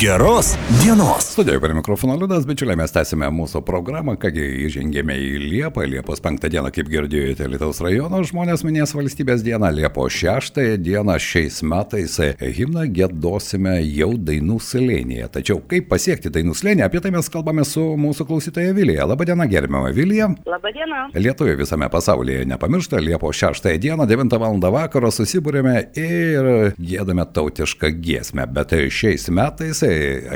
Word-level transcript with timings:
Geros 0.00 0.58
dienos. 0.84 1.24
Studijoje 1.24 1.60
prie 1.60 1.74
mikrofono 1.74 2.16
Liudas, 2.16 2.44
bičiuliai, 2.46 2.76
mes 2.76 2.92
tęsime 2.92 3.30
mūsų 3.32 3.62
programą, 3.64 4.12
kągi 4.20 4.42
įžengėme 4.66 5.14
į 5.16 5.28
Liepą. 5.40 5.86
Liepos 5.88 6.20
5 6.20 6.50
dieną, 6.52 6.68
kaip 6.74 6.90
girdėjote, 6.92 7.46
Lietuvos 7.48 7.80
rajono 7.80 8.20
žmonės 8.28 8.60
minės 8.66 8.92
valstybės 8.92 9.40
dieną. 9.46 9.70
Liepos 9.72 10.12
6 10.20 10.60
dieną 10.84 11.16
šiais 11.16 11.62
metais 11.64 12.18
himną 12.58 12.84
gėdosime 12.92 13.78
jau 13.86 14.10
dainų 14.20 14.58
slėnyje. 14.60 15.30
Tačiau 15.38 15.62
kaip 15.64 15.88
pasiekti 15.88 16.28
dainų 16.34 16.52
slėnį, 16.60 16.84
apie 16.84 17.00
tai 17.00 17.14
mes 17.16 17.32
kalbame 17.32 17.64
su 17.64 17.86
mūsų 17.96 18.28
klausytoja 18.28 18.76
Vilija. 18.76 19.08
Labadiena, 19.08 19.48
gerbiama 19.48 19.94
Vilija. 19.96 20.28
Labadiena. 20.44 21.06
Lietuviai 21.16 21.56
visame 21.62 21.88
pasaulyje 21.88 22.44
nepamiršta, 22.52 23.00
Liepos 23.00 23.40
6 23.40 23.72
dieną 23.80 24.04
9 24.12 24.36
val. 24.44 24.60
vakaro 24.76 25.08
susibūrėme 25.08 25.88
ir 25.96 26.52
gėdame 26.76 27.24
tautišką 27.32 27.94
giesmę. 27.96 28.44
Bet 28.52 28.76
šiais 28.92 29.30
metais 29.32 29.85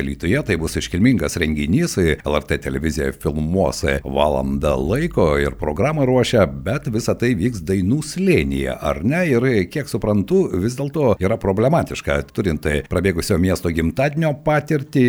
Alytuje 0.00 0.40
tai 0.46 0.56
bus 0.60 0.76
iškilmingas 0.80 1.36
renginys, 1.40 1.96
LRT 2.24 2.60
televizija 2.64 3.10
filmuos 3.12 3.82
valandą 4.04 4.76
laiko 4.78 5.32
ir 5.42 5.56
programą 5.60 6.06
ruošia, 6.08 6.46
bet 6.46 6.88
visa 6.92 7.14
tai 7.18 7.32
vyks 7.38 7.64
dainų 7.68 8.00
slėnyje, 8.06 8.74
ar 8.74 9.02
ne? 9.04 9.22
Ir 9.30 9.46
kiek 9.72 9.90
suprantu, 9.90 10.42
vis 10.62 10.78
dėlto 10.78 11.14
yra 11.20 11.38
problematiška, 11.40 12.20
turint 12.34 12.66
prabėgusio 12.90 13.38
miesto 13.42 13.72
gimtadienio 13.74 14.32
patirtį, 14.46 15.06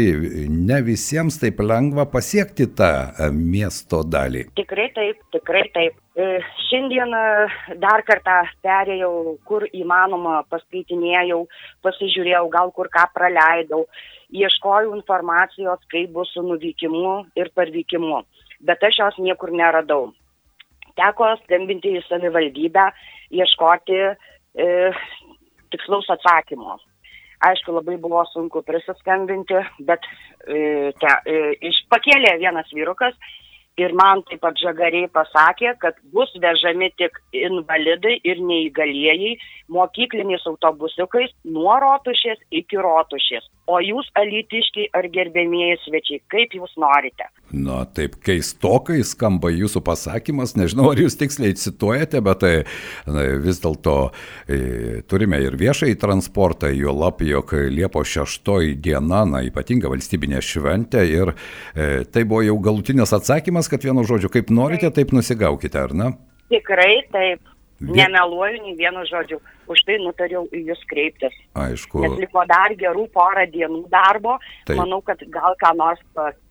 ne 0.51 0.81
visiems 0.85 1.39
taip 1.41 1.61
lengva 1.63 2.07
pasiekti 2.11 2.69
tą 2.77 2.91
miesto 3.35 4.03
dalį. 4.07 4.47
Tikrai 4.59 4.89
taip, 4.95 5.19
tikrai 5.35 5.65
taip. 5.75 5.97
Šiandien 6.67 7.13
dar 7.79 8.03
kartą 8.07 8.41
perėjau, 8.65 9.37
kur 9.47 9.63
įmanoma, 9.71 10.41
paskaitinėjau, 10.51 11.45
pasižiūrėjau, 11.87 12.43
gal 12.51 12.73
kur 12.75 12.91
ką 12.91 13.05
praleidau 13.15 13.85
ieškojau 14.31 14.95
informacijos, 14.95 15.81
kaip 15.91 16.11
bus 16.15 16.31
su 16.33 16.43
nuvykimu 16.45 17.15
ir 17.39 17.51
parvykimu, 17.55 18.21
bet 18.67 18.83
aš 18.83 18.99
jos 19.03 19.19
niekur 19.19 19.51
neradau. 19.51 20.11
Teko 20.99 21.33
skambinti 21.43 21.95
į 21.97 22.03
savivaldybę, 22.07 22.87
ieškoti 23.31 23.99
e, 24.01 24.69
tikslaus 25.71 26.09
atsakymo. 26.11 26.77
Aišku, 27.41 27.73
labai 27.73 27.95
buvo 27.97 28.21
sunku 28.29 28.61
prisiskambinti, 28.67 29.57
bet 29.87 30.03
e, 30.45 30.91
te, 31.01 31.13
e, 31.25 31.53
iš 31.71 31.79
pakėlė 31.89 32.35
vienas 32.43 32.69
vyrukas 32.75 33.15
ir 33.81 33.95
man 33.97 34.23
taip 34.29 34.43
pat 34.45 34.59
žagariai 34.61 35.09
pasakė, 35.13 35.75
kad 35.81 35.97
bus 36.15 36.31
vežami 36.43 36.91
tik 37.01 37.17
invalidai 37.35 38.17
ir 38.27 38.41
neįgalieji 38.45 39.37
mokykliniais 39.71 40.45
autobusiukais 40.49 41.33
nuo 41.55 41.77
rotušės 41.81 42.41
iki 42.61 42.79
rotušės. 42.81 43.47
O 43.71 43.77
jūs, 43.79 44.07
alitiškiai 44.19 44.89
ar 44.97 45.07
gerbėmieji 45.13 45.77
svečiai, 45.85 46.19
kaip 46.33 46.55
jūs 46.57 46.73
norite? 46.81 47.27
Na, 47.55 47.81
taip 47.85 48.17
keistokai 48.25 48.99
skamba 49.07 49.51
jūsų 49.53 49.83
pasakymas, 49.85 50.55
nežinau, 50.59 50.89
ar 50.91 50.99
jūs 50.99 51.15
tiksliai 51.19 51.55
cituojate, 51.59 52.19
bet 52.25 52.41
tai 52.43 52.51
na, 53.07 53.23
vis 53.43 53.61
dėlto 53.63 53.95
e, 54.47 54.59
turime 55.07 55.39
ir 55.43 55.55
viešai 55.59 55.93
transportą, 56.01 56.71
jo 56.75 56.95
lab, 56.95 57.23
jog 57.23 57.53
Liepo 57.71 58.03
6 58.07 58.51
diena, 58.81 59.23
na, 59.29 59.43
ypatinga 59.47 59.91
valstybinė 59.91 60.41
šventė 60.43 61.05
ir 61.07 61.33
e, 61.33 62.03
tai 62.11 62.25
buvo 62.25 62.43
jau 62.47 62.57
galutinis 62.63 63.13
atsakymas, 63.15 63.70
kad 63.71 63.87
vienu 63.87 64.03
žodžiu, 64.07 64.31
kaip 64.33 64.51
norite, 64.53 64.91
taip 64.93 65.13
nusigaukite, 65.15 65.79
ar 65.79 65.95
ne? 65.95 66.11
Tikrai 66.51 67.01
taip. 67.13 67.47
Nemeluoju 67.81 68.59
nei 68.61 68.75
vienu 68.77 69.01
žodžiu 69.09 69.39
už 69.71 69.83
tai 69.87 69.97
nutariau 70.03 70.45
į 70.51 70.65
jūs 70.71 70.81
kreiptis. 70.89 71.35
Aišku. 71.57 72.01
Nes 72.03 72.17
liko 72.21 72.43
dar 72.47 72.73
gerų 72.79 73.07
porą 73.11 73.43
dienų 73.51 73.83
darbo, 73.91 74.37
Taip. 74.67 74.77
manau, 74.79 75.01
kad 75.05 75.19
gal 75.33 75.55
ką 75.59 75.73
nors 75.79 76.01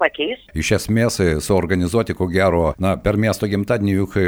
pakeis. 0.01 0.43
Iš 0.57 0.73
esmės, 0.77 1.21
e, 1.23 1.39
suorganizuoti, 1.45 2.17
ko 2.19 2.29
gero, 2.33 2.75
na, 2.81 2.97
per 3.01 3.17
miesto 3.21 3.49
gimtadienį 3.51 3.95
juk 3.97 4.17
e, 4.21 4.27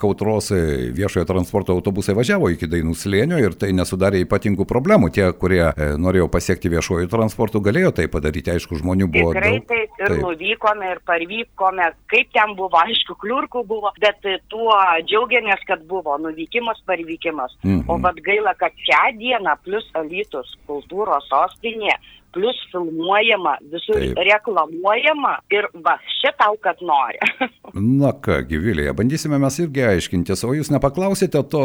kautros 0.00 0.50
e, 0.54 0.90
viešojo 0.96 1.26
transporto 1.28 1.76
autobusai 1.76 2.16
važiavo 2.18 2.50
iki 2.54 2.68
Dainų 2.70 2.96
slėnio 2.98 3.38
ir 3.42 3.54
tai 3.58 3.70
nesudarė 3.76 4.24
ypatingų 4.24 4.66
problemų. 4.68 5.12
Tie, 5.14 5.28
kurie 5.38 5.62
norėjo 5.98 6.28
pasiekti 6.32 6.70
viešojo 6.72 7.08
transportu, 7.10 7.62
galėjo 7.64 7.94
tai 8.00 8.08
padaryti, 8.12 8.52
aišku, 8.54 8.78
žmonių 8.82 9.08
buvo. 9.12 9.32
Tikrai 9.36 9.54
daug. 9.56 9.68
taip, 9.70 9.94
ir 10.02 10.12
taip. 10.12 10.22
nuvykome, 10.24 10.90
ir 10.94 11.00
parvykome, 11.08 11.88
kaip 12.12 12.34
ten 12.34 12.54
buvo, 12.58 12.82
aišku, 12.82 13.16
kliurkų 13.22 13.64
buvo, 13.68 13.92
bet 14.02 14.26
tuo 14.52 14.74
džiaugiamės, 15.06 15.64
kad 15.68 15.84
buvo 15.88 16.18
nuvykimas, 16.22 16.82
parvykimas. 16.88 17.56
Mhm. 17.64 17.86
O 17.88 17.98
vad 18.02 18.20
gaila, 18.28 18.54
kad 18.60 18.76
šią 18.86 19.02
dieną 19.18 19.56
plus 19.64 19.88
Alytus 19.98 20.54
kultūros 20.68 21.26
sostinė, 21.32 21.96
plus 22.32 22.56
filmuojama, 22.72 23.56
visur 23.72 23.98
Taip. 23.98 24.18
reklamuojama 24.28 25.32
ir 25.54 25.68
va, 25.84 25.96
šitau, 26.20 26.56
kad 26.62 26.80
nori. 26.84 27.20
Na 28.02 28.12
ką, 28.12 28.40
gyvilėje, 28.48 28.92
bandysime 28.96 29.40
mes 29.40 29.58
irgi 29.62 29.84
aiškintis, 29.88 30.44
o 30.44 30.52
jūs 30.56 30.70
nepaklausėte 30.74 31.42
to 31.52 31.64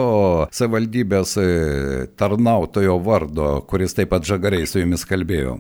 savivaldybės 0.56 1.36
e, 1.42 1.48
tarnautojo 2.20 2.98
vardo, 3.04 3.50
kuris 3.70 3.96
taip 3.98 4.14
pat 4.14 4.28
žagariai 4.28 4.68
su 4.70 4.82
jumis 4.82 5.06
kalbėjo? 5.10 5.60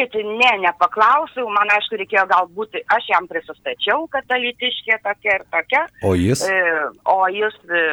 Žinokit, 0.00 0.38
ne, 0.40 0.50
nepaklausiau, 0.64 1.48
man 1.52 1.68
aišku 1.74 1.98
reikėjo 2.00 2.24
galbūt, 2.30 2.78
aš 2.94 3.08
jam 3.10 3.26
prisistačiau, 3.28 4.06
kad 4.12 4.24
alytiškė 4.32 4.96
tokia 5.04 5.36
ir 5.36 5.44
tokia. 5.52 5.84
O 6.06 6.14
jis? 6.16 6.44
E, 6.48 6.56
o 7.04 7.18
jis, 7.28 7.56
e, 7.68 7.84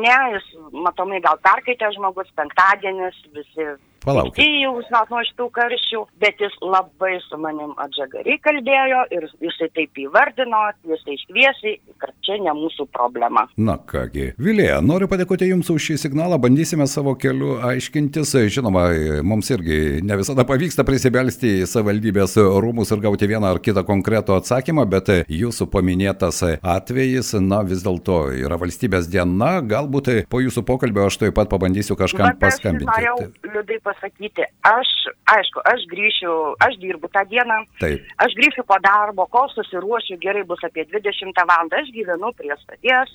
ne, 0.00 0.16
jis 0.36 0.48
matomai 0.72 1.20
gal 1.20 1.40
perkaitė 1.44 1.92
žmogus, 1.96 2.32
penktadienis, 2.38 3.20
visi 3.36 3.68
Palaukit. 4.00 4.40
Jau 4.62 4.78
žinot, 4.80 5.10
nuo 5.12 5.20
šitų 5.28 5.46
karščių, 5.52 5.98
bet 6.22 6.38
jis 6.40 6.54
labai 6.64 7.18
su 7.26 7.36
manim 7.36 7.74
atžagariai 7.84 8.40
kalbėjo 8.40 9.02
ir 9.12 9.26
jisai 9.44 9.68
taip 9.76 10.00
įvardino, 10.00 10.62
jisai 10.88 11.18
iškviesiai, 11.18 11.74
kad 12.00 12.14
čia 12.30 12.38
ne 12.44 12.52
mūsų 12.54 12.86
problema. 12.94 13.46
Na 13.58 13.76
kągi, 13.78 14.32
Vilija, 14.38 14.80
noriu 14.84 15.08
padėkoti 15.10 15.48
Jums 15.50 15.70
už 15.72 15.90
šį 15.90 15.96
signalą, 16.04 16.38
bandysime 16.38 16.86
savo 16.90 17.16
keliu 17.18 17.58
aiškintis. 17.66 18.34
Žinoma, 18.54 18.86
mums 19.26 19.50
irgi 19.50 20.00
ne 20.06 20.18
visada 20.20 20.44
pavyksta 20.46 20.84
prisibelsti 20.86 21.60
į 21.60 21.68
savivaldybės 21.70 22.36
rūmus 22.62 22.92
ir 22.94 23.02
gauti 23.02 23.28
vieną 23.30 23.50
ar 23.54 23.60
kitą 23.62 23.84
konkretų 23.86 24.38
atsakymą, 24.38 24.86
bet 24.90 25.10
Jūsų 25.30 25.66
paminėtas 25.72 26.42
atvejis, 26.60 27.32
na 27.42 27.62
vis 27.66 27.82
dėlto 27.84 28.22
yra 28.36 28.58
valstybės 28.60 29.08
diena, 29.10 29.58
galbūt 29.64 30.12
po 30.30 30.42
Jūsų 30.42 30.64
pokalbio 30.68 31.08
aš 31.08 31.20
taip 31.24 31.36
pat 31.38 31.50
pabandysiu 31.50 31.96
kažkam 31.98 32.30
bet 32.30 32.40
paskambinti. 32.44 32.90
Norėjau, 32.90 33.16
liudai, 33.54 33.80
pasakyti, 33.86 34.46
aš, 34.66 34.90
aišku, 35.34 35.64
aš 35.72 35.86
grįšiu, 35.90 36.36
aš 36.66 36.78
dirbu 36.82 37.10
tą 37.14 37.24
dieną, 37.30 37.60
Taip. 37.82 38.06
aš 38.22 38.36
grįšiu 38.38 38.64
po 38.68 38.78
darbo, 38.84 39.26
kol 39.32 39.50
susiruošiu, 39.54 40.18
gerai 40.22 40.44
bus 40.46 40.62
apie 40.66 40.86
20 40.92 41.44
val. 41.50 41.70
aš 41.80 41.90
gyvenu 41.94 42.19
prie 42.36 42.52
stoties, 42.60 43.12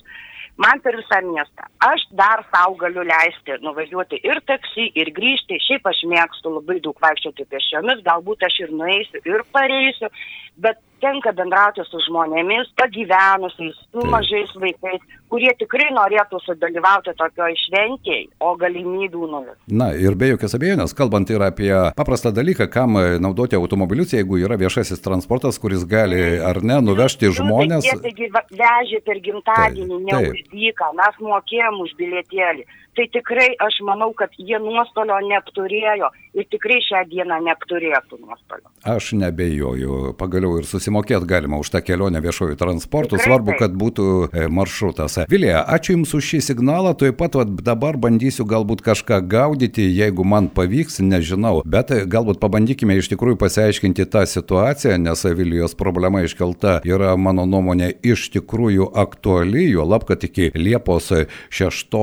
man 0.56 0.80
per 0.84 0.96
visą 0.98 1.20
miestą. 1.26 1.68
Aš 1.84 2.06
dar 2.18 2.44
savo 2.50 2.76
galiu 2.80 3.04
leisti 3.06 3.58
nuvažiuoti 3.64 4.20
ir 4.24 4.40
taksi, 4.50 4.88
ir 5.00 5.12
grįžti, 5.16 5.60
šiaip 5.66 5.86
aš 5.90 6.02
mėgstu 6.10 6.52
labai 6.56 6.80
daug 6.84 6.98
vaikščioti 7.04 7.48
pešiomis, 7.52 8.04
galbūt 8.06 8.46
aš 8.48 8.60
ir 8.64 8.74
nueisiu, 8.74 9.22
ir 9.24 9.44
pareisiu, 9.56 10.10
bet 10.56 10.80
tenka 11.04 11.32
bendrauti 11.36 11.84
su 11.86 12.00
žmonėmis, 12.06 12.72
pagyvenusiais, 12.80 13.78
su 13.92 14.06
mažais 14.12 14.54
vaikais, 14.56 15.02
kurie 15.32 15.52
tikrai 15.58 15.88
norėtų 15.94 16.40
sudalyvauti 16.44 17.14
tokioje 17.18 17.58
šventėje, 17.64 18.28
o 18.40 18.54
galimybių 18.60 19.28
nulis. 19.32 19.58
Na 19.66 19.90
ir 19.94 20.16
be 20.18 20.32
jokios 20.32 20.56
abejonės, 20.58 20.94
kalbant 20.96 21.30
ir 21.32 21.42
apie 21.46 21.72
paprastą 21.98 22.32
dalyką, 22.36 22.68
kam 22.72 22.98
naudoti 23.22 23.58
automobilius, 23.58 24.14
jeigu 24.16 24.40
yra 24.42 24.58
viešasis 24.60 25.02
transportas, 25.04 25.60
kuris 25.62 25.84
gali 25.88 26.40
ar 26.40 26.62
ne 26.62 26.80
nuvežti 26.84 27.32
žmonės. 27.34 27.86
Jie 27.86 27.98
taigi 28.02 28.30
vežė 28.32 29.02
per 29.06 29.22
gimtadienį, 29.24 30.02
ne 30.08 30.24
už 30.30 30.42
dyką, 30.54 30.92
mes 31.00 31.22
mokėjom 31.22 31.80
už 31.86 31.96
bilietėlį 32.00 32.66
tai 32.96 33.06
tikrai 33.12 33.50
aš 33.60 33.80
manau, 33.86 34.12
kad 34.16 34.32
jie 34.40 34.58
nuostolio 34.62 35.18
neapturėjo 35.28 36.08
ir 36.36 36.46
tikrai 36.52 36.78
šią 36.84 37.02
dieną 37.10 37.38
neapturėtų 37.46 38.18
nuostolio. 38.20 38.68
Aš 38.86 39.12
nebejoju, 39.18 40.14
pagaliau 40.20 40.58
ir 40.60 40.68
susimokėt 40.68 41.24
galima 41.28 41.60
už 41.62 41.70
tą 41.74 41.80
kelionę 41.84 42.20
viešojų 42.24 42.58
transportų, 42.60 43.16
tikrai 43.16 43.30
svarbu, 43.30 43.54
tai. 43.54 43.60
kad 43.62 43.76
būtų 43.80 44.06
e, 44.28 44.46
maršrutas. 44.52 45.18
Vilija, 45.32 45.62
ačiū 45.76 45.96
Jums 45.96 46.12
už 46.18 46.28
šį 46.32 46.40
signalą, 46.50 46.92
tuoj 46.98 47.14
pat 47.16 47.38
vat, 47.40 47.52
dabar 47.64 47.96
bandysiu 48.00 48.44
galbūt 48.48 48.84
kažką 48.84 49.22
gaudyti, 49.32 49.86
jeigu 49.96 50.26
man 50.28 50.50
pavyks, 50.52 51.00
nežinau, 51.04 51.62
bet 51.64 51.92
e, 51.94 52.02
galbūt 52.04 52.40
pabandykime 52.42 52.98
iš 53.00 53.10
tikrųjų 53.14 53.40
pasiaiškinti 53.40 54.08
tą 54.12 54.26
situaciją, 54.28 54.98
nes 55.00 55.24
Vilijos 55.36 55.76
problema 55.78 56.22
iškelta 56.26 56.78
yra 56.86 57.16
mano 57.16 57.46
nuomonė 57.48 57.94
iš 58.04 58.28
tikrųjų 58.36 58.90
aktuali, 58.96 59.66
jo 59.72 59.88
lab, 59.88 60.04
kad 60.08 60.22
iki 60.28 60.52
Liepos 60.54 61.10
6 61.50 61.96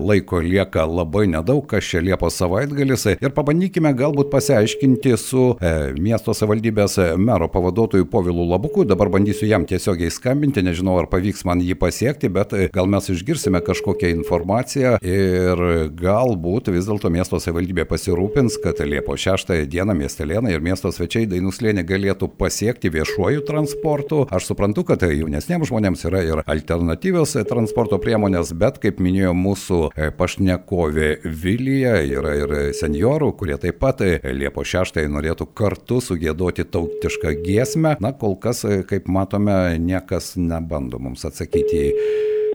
laiko 0.00 0.33
laiko 0.34 0.40
lieka 0.40 0.84
labai 0.86 1.26
nedaug, 1.26 1.66
kas 1.66 1.84
čia 1.84 2.00
Liepos 2.00 2.36
savaitgalis 2.38 3.06
ir 3.14 3.32
pabandykime 3.34 3.92
galbūt 3.94 4.30
pasiaiškinti 4.32 5.16
su 5.16 5.56
e, 5.60 5.92
miesto 5.98 6.34
savivaldybės 6.34 7.16
mero 7.18 7.48
pavaduotoju 7.48 8.06
Povilu 8.10 8.46
Labuku. 8.48 8.84
Dabar 8.84 9.08
bandysiu 9.08 9.48
jam 9.48 9.64
tiesiogiai 9.66 10.10
skambinti, 10.10 10.62
nežinau 10.62 10.98
ar 10.98 11.08
pavyks 11.10 11.44
man 11.44 11.60
jį 11.60 11.76
pasiekti, 11.78 12.28
bet 12.28 12.52
e, 12.52 12.68
gal 12.74 12.86
mes 12.90 13.08
išgirsime 13.10 13.60
kažkokią 13.64 14.10
informaciją 14.14 14.96
ir 15.02 15.64
galbūt 15.94 16.72
vis 16.74 16.88
dėlto 16.88 17.10
miesto 17.12 17.40
savivaldybė 17.40 17.86
pasirūpins, 17.90 18.58
kad 18.62 18.82
Liepos 18.84 19.22
6 19.24 19.54
dieną 19.70 19.96
miestelėnai 19.98 20.54
ir 20.54 20.64
miesto 20.64 20.92
svečiai 20.92 21.28
Dainų 21.30 21.54
slėnį 21.54 21.86
galėtų 21.88 22.30
pasiekti 22.38 22.92
viešuoju 22.94 23.44
transportu. 23.46 24.24
Aš 24.34 24.50
suprantu, 24.50 24.86
kad 24.88 25.04
jaunesniems 25.06 25.70
žmonėms 25.70 26.06
yra 26.08 26.24
ir 26.26 26.44
alternatyvios 26.44 27.36
transporto 27.48 28.00
priemonės, 28.02 28.52
bet 28.56 28.80
kaip 28.82 29.00
minėjo 29.02 29.34
mūsų 29.36 29.80
e, 29.94 30.10
pašnekovė 30.24 31.08
Vilija, 31.42 31.98
yra 32.00 32.32
ir 32.38 32.52
seniorų, 32.76 33.32
kurie 33.36 33.58
taip 33.60 33.76
pat 33.82 34.00
e, 34.04 34.16
Liepo 34.32 34.64
6 34.64 35.02
norėtų 35.12 35.50
kartu 35.56 36.00
sugėdoti 36.00 36.64
tautišką 36.72 37.34
giesmę. 37.44 37.96
Na, 38.00 38.14
kol 38.16 38.38
kas, 38.40 38.64
e, 38.64 38.80
kaip 38.88 39.10
matome, 39.12 39.76
niekas 39.82 40.34
nebando 40.40 41.00
mums 41.02 41.26
atsakyti 41.28 41.90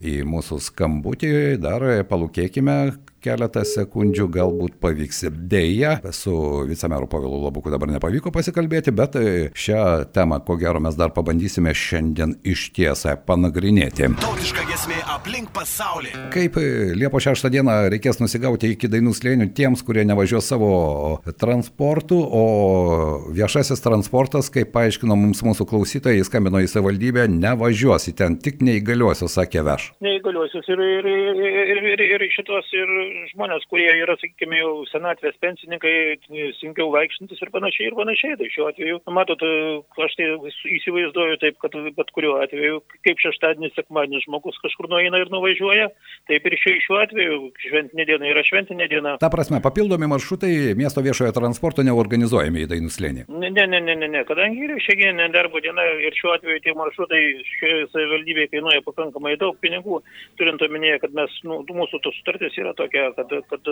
į 0.02 0.16
mūsų 0.26 0.58
skambutį. 0.66 1.32
Dar 1.62 1.86
palūkėkime, 2.10 2.80
keletą 3.24 3.64
sekundžių 3.68 4.28
galbūt 4.34 4.78
pavyks. 4.82 5.26
Deja, 5.50 5.98
su 6.16 6.34
vicemeru 6.70 7.10
Pavilu 7.12 7.42
Labuku 7.44 7.72
dabar 7.74 7.92
nepavyko 7.92 8.32
pasikalbėti, 8.34 8.94
bet 8.96 9.18
šią 9.58 9.84
temą, 10.16 10.40
ko 10.46 10.56
gero, 10.60 10.82
mes 10.84 10.98
dar 11.00 11.14
pabandysime 11.16 11.74
šiandien 11.76 12.38
iš 12.48 12.70
tiesą 12.76 13.16
panagrinėti. 13.28 14.10
Kaip 16.34 16.60
Liepo 17.00 17.22
6 17.24 17.50
dieną 17.52 17.76
reikės 17.94 18.22
nusigauti 18.22 18.74
iki 18.76 18.90
dainų 18.92 19.14
slėnių 19.18 19.50
tiems, 19.58 19.84
kurie 19.86 20.06
nevažiuos 20.08 20.48
savo 20.50 20.72
transportu, 21.42 22.20
o 22.20 22.46
viešasis 23.36 23.84
transportas, 23.84 24.52
kaip 24.54 24.72
paaiškino 24.76 25.18
mums 25.20 25.44
mūsų 25.46 25.68
klausytojai, 25.70 26.24
skambino 26.28 26.62
į 26.64 26.70
savivaldybę, 26.72 27.28
nevažiuos 27.34 28.10
į 28.12 28.16
ten, 28.22 28.40
tik 28.42 28.64
neįgaliuosius, 28.66 29.36
sakė 29.40 29.66
veš. 29.68 29.90
Neįgaliuosius 30.06 30.70
ir, 30.72 30.84
ir, 31.00 31.10
ir, 31.10 31.84
ir, 31.90 32.06
ir 32.16 32.28
šitos 32.36 32.72
ir 32.78 32.96
žmonės, 33.34 33.66
kurie 33.72 33.90
yra, 33.92 34.16
sakykime, 34.20 34.60
jau 34.60 34.72
senatvės 34.92 35.38
pensininkai, 35.44 35.94
sunkiau 36.60 36.90
vaikštintis 36.94 37.42
ir 37.42 37.52
panašiai 37.54 37.90
ir 37.90 37.98
panašiai. 37.98 38.38
Tai 38.40 38.50
šiuo 38.54 38.70
atveju, 38.72 39.00
matot, 39.16 39.44
aš 40.06 40.16
tai 40.20 40.30
įsivaizduoju 40.78 41.40
taip, 41.44 41.60
kad 41.64 41.76
bet 41.98 42.14
kuriuo 42.16 42.38
atveju, 42.44 42.82
kaip 43.08 43.22
šeštadienis, 43.24 43.76
sekmadienis 43.78 44.26
žmogus 44.28 44.60
kažkur 44.64 44.90
nueina 44.92 45.22
ir 45.22 45.32
nuvažiuoja, 45.34 45.90
taip 46.30 46.48
ir 46.50 46.58
šiuo 46.64 47.00
atveju 47.04 47.40
šventinė 47.66 48.08
diena 48.10 48.30
yra 48.32 48.44
šventinė 48.46 48.90
diena. 48.92 49.16
Ta 49.22 49.32
prasme, 49.34 49.62
papildomi 49.64 50.10
maršrutai 50.12 50.76
miesto 50.80 51.04
viešojo 51.06 51.34
transporto 51.36 51.86
neorganizuojami 51.88 52.66
į 52.66 52.70
Dainų 52.74 52.94
slėnį. 52.94 53.26
Ne, 53.30 53.52
ne, 53.56 53.66
ne, 53.70 53.82
ne, 53.86 53.96
ne, 54.06 54.24
kadangi 54.28 54.66
yra 54.68 54.78
šiandien 54.84 55.34
darbo 55.34 55.62
diena 55.64 55.86
ir 56.04 56.16
šiuo 56.18 56.36
atveju 56.38 56.64
tie 56.66 56.76
maršrutai 56.78 57.24
savivaldybėje 57.94 58.54
kainuoja 58.54 58.84
pakankamai 58.86 59.36
daug 59.42 59.58
pinigų, 59.64 60.02
turint 60.40 60.62
omenyje, 60.66 61.00
kad 61.04 61.16
mes, 61.18 61.34
nu, 61.48 61.62
mūsų 61.80 62.02
tos 62.04 62.18
sutartys 62.20 62.58
yra 62.60 62.74
tokia 62.78 62.99
tokia, 63.00 63.12
kad, 63.16 63.48
kad, 63.50 63.70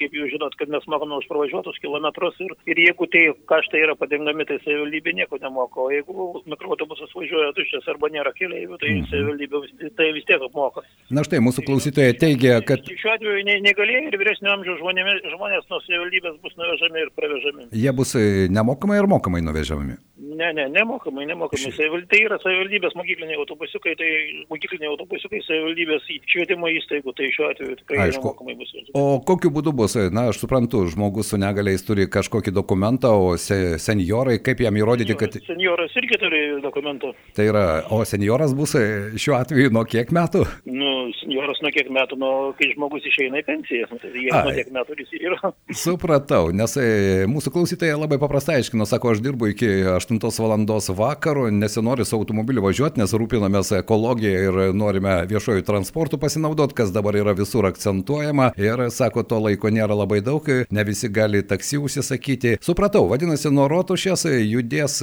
kaip 0.00 0.14
jūs 0.14 0.32
žinot, 0.34 0.54
kad 0.58 0.70
mes 0.72 0.84
mokame 0.90 1.18
už 1.18 1.26
pravažiuotus 1.30 1.78
kilometrus 1.82 2.38
ir, 2.40 2.54
ir 2.70 2.80
jeigu 2.86 3.06
tai 3.10 3.22
kaštai 3.50 3.82
yra 3.84 3.96
padengami, 3.98 4.46
tai 4.48 4.58
savivaldybė 4.64 5.14
nieko 5.18 5.38
nemoka, 5.42 5.80
o 5.80 5.90
jeigu 5.92 6.42
mikroautobusas 6.46 7.12
važiuoja 7.16 7.52
tuščias 7.56 7.88
arba 7.92 8.10
nėra 8.12 8.32
keliaivių, 8.36 8.78
tai 8.80 8.92
mhm. 8.94 9.08
savivaldybė 9.10 9.90
tai 9.98 10.10
vis 10.16 10.28
tiek 10.28 10.44
apmoka. 10.46 10.84
Na 11.10 11.24
štai, 11.26 11.42
mūsų 11.44 11.64
klausytojai 11.66 12.16
teigia, 12.20 12.60
kad... 12.66 12.84
Šiuo 13.00 13.14
atveju 13.16 13.46
ne, 13.48 13.58
negalėjai 13.66 14.06
ir 14.10 14.18
vyresnio 14.20 14.54
amžiaus 14.54 14.80
žmonėmis, 14.82 15.24
žmonės 15.34 15.68
nuo 15.70 15.82
savivaldybės 15.86 16.38
bus 16.44 16.56
nuvežami 16.60 17.04
ir 17.04 17.12
pravežami. 17.16 17.68
Jie 17.84 17.96
bus 17.96 18.14
e, 18.18 18.46
nemokamai 18.52 19.00
ar 19.00 19.10
mokamai 19.10 19.42
nuvežami? 19.44 19.98
Ne, 20.40 20.52
ne, 20.56 20.64
nemokamai, 20.72 21.26
nemokamai. 21.28 21.72
Savival... 21.76 22.04
Tai 22.08 22.20
yra 22.24 22.38
savivaldybės 22.40 22.94
mokykliniai 22.96 23.36
autobusiukai, 23.42 23.92
tai 24.00 24.10
mokykliniai 24.48 24.88
autobusiukai 24.88 25.42
savivaldybės 25.44 26.06
švietimo 26.32 26.70
įstaigų, 26.78 27.12
tai 27.18 27.28
šiuo 27.34 27.48
atveju 27.50 27.76
tikrai 27.82 28.06
Aišku. 28.06 28.24
nemokamai 28.24 28.56
bus. 28.56 28.72
O 28.96 29.02
kokiu 29.26 29.52
būdu 29.52 29.74
bus? 29.76 29.98
Na, 30.14 30.30
aš 30.32 30.40
suprantu, 30.40 30.86
žmogus 30.88 31.32
su 31.32 31.40
negaliais 31.40 31.84
turi 31.84 32.06
kažkokį 32.08 32.54
dokumentą, 32.56 33.12
o 33.12 33.34
se, 33.40 33.76
seniorai, 33.82 34.38
kaip 34.44 34.62
jam 34.64 34.78
įrodyti, 34.80 35.18
kad... 35.20 35.36
Senioras 35.44 35.92
irgi 36.00 36.20
turi 36.22 36.40
dokumentą. 36.64 37.12
Tai 37.36 37.48
yra, 37.50 37.66
o 37.92 38.00
senioras 38.08 38.56
bus 38.56 38.72
e, 38.80 38.86
šiuo 39.20 39.36
atveju 39.42 39.74
nuo 39.76 39.84
kiek 39.88 40.14
metų? 40.16 40.46
Nu, 40.70 40.94
senioras 41.20 41.60
nuo 41.60 41.74
kiek 41.74 41.92
metų, 41.92 42.16
nuo 42.22 42.32
kai 42.56 42.72
žmogus 42.72 43.04
išeina 43.12 43.42
į 43.42 43.46
pensiją. 43.50 43.90
Tai 44.00 44.14
jie 44.14 44.32
nuo 44.32 44.56
kiek 44.56 44.72
metų 44.72 44.98
jis 45.02 45.14
yra. 45.20 45.52
Supratau, 45.84 46.48
nes 46.56 46.78
e, 46.80 46.88
mūsų 47.28 47.52
klausytojai 47.52 48.00
labai 48.00 48.20
paprastai 48.22 48.60
aiškino, 48.62 48.88
sako, 48.88 49.14
aš 49.14 49.24
dirbu 49.24 49.52
iki 49.52 49.70
8 49.98 50.29
valandos 50.38 50.90
vakaro, 50.94 51.48
nesinori 51.50 52.04
su 52.04 52.16
automobiliu 52.18 52.62
važiuoti, 52.62 53.00
nes 53.00 53.14
rūpinamės 53.16 53.72
ekologiją 53.80 54.42
ir 54.46 54.58
norime 54.76 55.16
viešojų 55.30 55.64
transportų 55.66 56.20
pasinaudoti, 56.22 56.76
kas 56.78 56.92
dabar 56.94 57.18
yra 57.18 57.34
visur 57.38 57.66
akcentuojama. 57.66 58.52
Ir 58.60 58.84
sako, 58.94 59.24
to 59.26 59.40
laiko 59.42 59.72
nėra 59.72 59.96
labai 59.98 60.20
daug, 60.24 60.46
ne 60.46 60.84
visi 60.86 61.10
gali 61.10 61.42
taksi 61.42 61.80
užsisakyti. 61.80 62.58
Supratau, 62.64 63.06
vadinasi, 63.10 63.50
nuo 63.54 63.66
rotušės 63.72 64.26
judės 64.44 65.00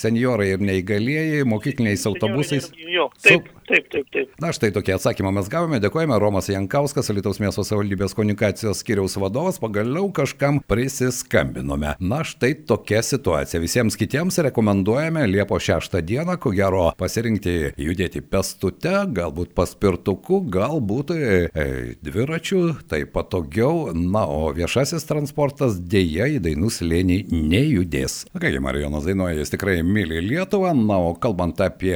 seniorai 0.00 0.52
ir 0.56 0.66
neįgalieji 0.66 1.46
mokykliniais 1.48 2.06
autobusais. 2.10 2.70
Jo, 2.90 3.08
taip. 3.22 3.48
Su... 3.48 3.59
Taip, 3.70 3.86
taip, 3.86 4.06
taip. 4.10 4.30
Na 4.42 4.48
štai 4.50 4.72
tokie 4.74 4.90
atsakymą 4.96 5.30
mes 5.36 5.46
gavome. 5.46 5.78
Dėkojame 5.78 6.16
Romas 6.18 6.48
Jankauskas, 6.50 7.06
Lietuvos 7.14 7.38
miesto 7.38 7.62
savivaldybės 7.62 8.16
komunikacijos 8.18 8.80
skiriaus 8.82 9.14
vadovas. 9.22 9.60
Pagaliau 9.62 10.08
kažkam 10.10 10.58
prisiskambinome. 10.66 11.92
Na 12.02 12.18
štai 12.26 12.56
tokia 12.66 12.98
situacija. 13.06 13.60
Visiems 13.62 13.94
kitiems 14.00 14.40
rekomenduojame 14.42 15.22
Liepo 15.30 15.60
6 15.62 15.94
dieną, 16.02 16.34
ko 16.42 16.50
gero, 16.56 16.88
pasirinkti 16.98 17.76
judėti 17.78 18.24
pestute, 18.26 19.04
galbūt 19.14 19.54
paspirtuku, 19.54 20.40
galbūt 20.50 21.14
e, 21.14 21.30
e, 21.54 21.68
dviračiu, 22.02 22.64
tai 22.90 23.04
patogiau. 23.06 23.94
Na, 23.94 24.24
o 24.26 24.50
viešasis 24.56 25.06
transportas 25.06 25.78
dėja 25.78 26.26
į 26.26 26.42
dainų 26.48 26.72
slėnį 26.74 27.20
nejudės. 27.30 28.24
Na 28.34 28.42
kągi, 28.42 28.64
Marijonas 28.66 29.06
dainuoja, 29.06 29.38
jis 29.38 29.54
tikrai 29.54 29.78
myli 29.86 30.18
Lietuvą. 30.26 30.74
Na, 30.74 30.98
o 30.98 31.14
kalbant 31.14 31.62
apie 31.62 31.94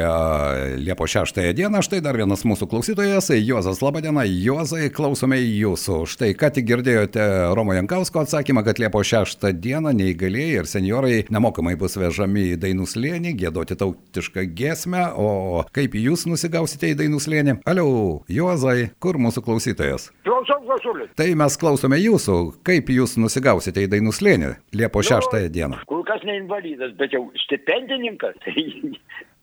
Liepo 0.79 1.11
6 1.11 1.43
dieną, 1.43 1.63
dieną. 1.64 1.81
Štai 1.84 2.02
dar 2.05 2.16
vienas 2.19 2.43
mūsų 2.44 2.66
klausytojas, 2.69 3.31
Juozas. 3.40 3.81
Labadiena, 3.81 4.25
Juozai, 4.28 4.90
klausome 4.93 5.38
jūsų. 5.40 6.02
Štai 6.12 6.34
ką 6.37 6.50
tik 6.52 6.66
girdėjote 6.69 7.25
Romo 7.56 7.72
Jankausko 7.76 8.20
atsakymą, 8.25 8.64
kad 8.66 8.81
Liepo 8.82 9.00
6 9.00 9.46
dieną 9.64 9.94
neįgalėjai 9.96 10.61
ir 10.61 10.69
seniorai 10.69 11.22
nemokamai 11.32 11.76
bus 11.81 11.96
vežami 11.96 12.50
į 12.52 12.61
Dainų 12.61 12.88
slėnį, 12.90 13.32
gėdoti 13.40 13.78
tautišką 13.81 14.44
giesmę. 14.52 15.06
O 15.16 15.64
kaip 15.72 15.96
jūs 15.96 16.26
nusigausite 16.28 16.93
į 16.93 16.99
Dainų 17.00 17.22
slėnį? 17.25 17.58
Aliau, 17.70 18.20
Juozai, 18.28 18.90
kur 19.00 19.16
mūsų 19.16 19.44
klausytojas? 19.46 20.11
Klausau, 20.28 20.61
klausau. 20.66 20.96
Tai 21.16 21.28
mes 21.40 21.61
klausome 21.61 22.00
jūsų. 22.02 22.40
Kaip 22.66 22.93
jūs 22.93 23.16
nusigausite 23.20 23.87
į 23.87 23.93
Dainų 23.94 24.12
slėnį 24.12 24.56
Liepo 24.76 25.00
6 25.00 25.32
nu, 25.32 25.46
dieną? 25.55 25.84
Kol 25.88 26.05
kas 26.05 26.26
ne 26.28 26.37
invalidas, 26.43 26.93
bet 27.00 27.16
jau 27.16 27.31
stipendininkas. 27.46 28.37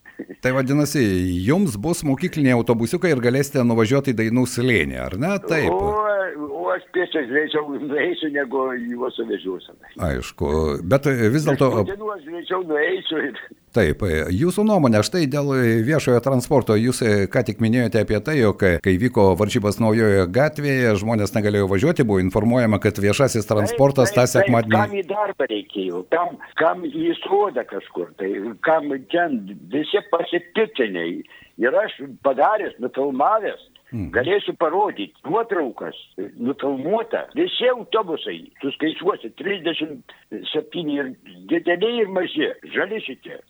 Tai, 0.41 0.53
vadinasi, 0.55 1.01
jums 1.45 1.77
bus 1.81 2.03
mokykliniai 2.07 2.55
autobusiukai 2.57 3.13
ir 3.13 3.21
galėsite 3.23 3.63
nuvažiuoti 3.67 4.13
į 4.13 4.19
dainų 4.23 4.45
slėnį, 4.49 4.97
ar 5.01 5.17
ne? 5.21 5.35
Taip. 5.45 5.71
O 5.71 6.60
aš 6.75 6.85
pėsčias 6.95 7.29
greičiau 7.29 7.75
nueisiu, 7.91 8.29
negu 8.33 8.67
juos 8.79 9.17
suvežiuosiu. 9.19 9.75
Aišku, 10.01 10.51
bet 10.83 11.09
vis 11.33 11.47
dėlto... 11.47 11.71
Aš 11.85 12.27
greičiau 12.27 12.63
nueisiu 12.67 13.25
ir... 13.31 13.41
Taip, 13.71 14.01
jūsų 14.35 14.65
nuomonė, 14.67 14.99
štai 15.07 15.21
dėl 15.31 15.53
viešojo 15.87 16.19
transporto, 16.25 16.75
jūs 16.75 16.97
ką 17.31 17.43
tik 17.47 17.61
minėjote 17.63 18.01
apie 18.03 18.17
tai, 18.19 18.33
jog 18.41 18.65
kai 18.83 18.95
vyko 18.99 19.29
varžybas 19.39 19.79
naujojo 19.79 20.25
gatvėje, 20.27 20.91
žmonės 20.99 21.31
negalėjo 21.37 21.69
važiuoti, 21.71 22.03
buvo 22.03 22.19
informuojama, 22.19 22.81
kad 22.83 22.99
viešasis 22.99 23.47
transportas 23.47 24.11
tą 24.11 24.27
sekmadienį... 24.27 24.75
Kam 24.75 24.97
į 24.99 25.05
darbą 25.07 25.47
reikėjo, 25.53 26.03
kam, 26.11 26.35
kam 26.59 26.83
į 26.83 27.15
sodą 27.21 27.63
kažkur, 27.69 28.11
tai 28.19 28.33
kam 28.67 28.91
ten 29.13 29.39
visi 29.71 30.03
pasipiktiniai. 30.11 31.21
Ir 31.61 31.75
aš 31.77 31.95
padaręs, 32.25 32.75
nufilmavęs, 32.83 33.70
Mhm. 33.91 34.07
Galėsiu 34.15 34.53
parodyti 34.59 35.19
nuotraukas, 35.27 35.97
nufilmuota. 36.39 37.25
Visi 37.35 37.67
autobusai, 37.67 38.37
suskaičiuosi, 38.63 39.33
37 39.39 40.93
ir 40.95 41.13
dideliai 41.51 42.05
ir 42.05 42.11
maži, 42.15 42.47
žali 42.75 43.01
šitie. 43.03 43.41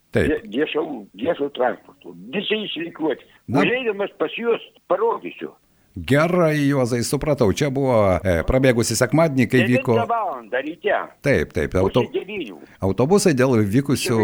Viešo, 0.50 0.86
viešo 1.13 1.51
transporto. 1.57 2.15
Visi 2.33 2.63
išrikiuoti. 2.65 3.27
Užeidamas 3.53 4.17
pas 4.17 4.33
juos 4.38 4.65
parodysiu. 4.89 5.53
Gerai, 5.91 6.55
Juozai, 6.69 7.01
supratau, 7.03 7.50
čia 7.51 7.67
buvo 7.67 8.15
e, 8.24 8.38
prabėgusi 8.48 8.95
sekmadienį, 8.95 9.48
kai 9.51 9.65
vyko... 9.67 9.98
Taip, 11.19 11.51
taip, 11.51 11.75
auto... 11.75 12.05
autobusai 12.88 13.33
dėl 13.36 13.57
vykusių... 13.60 14.19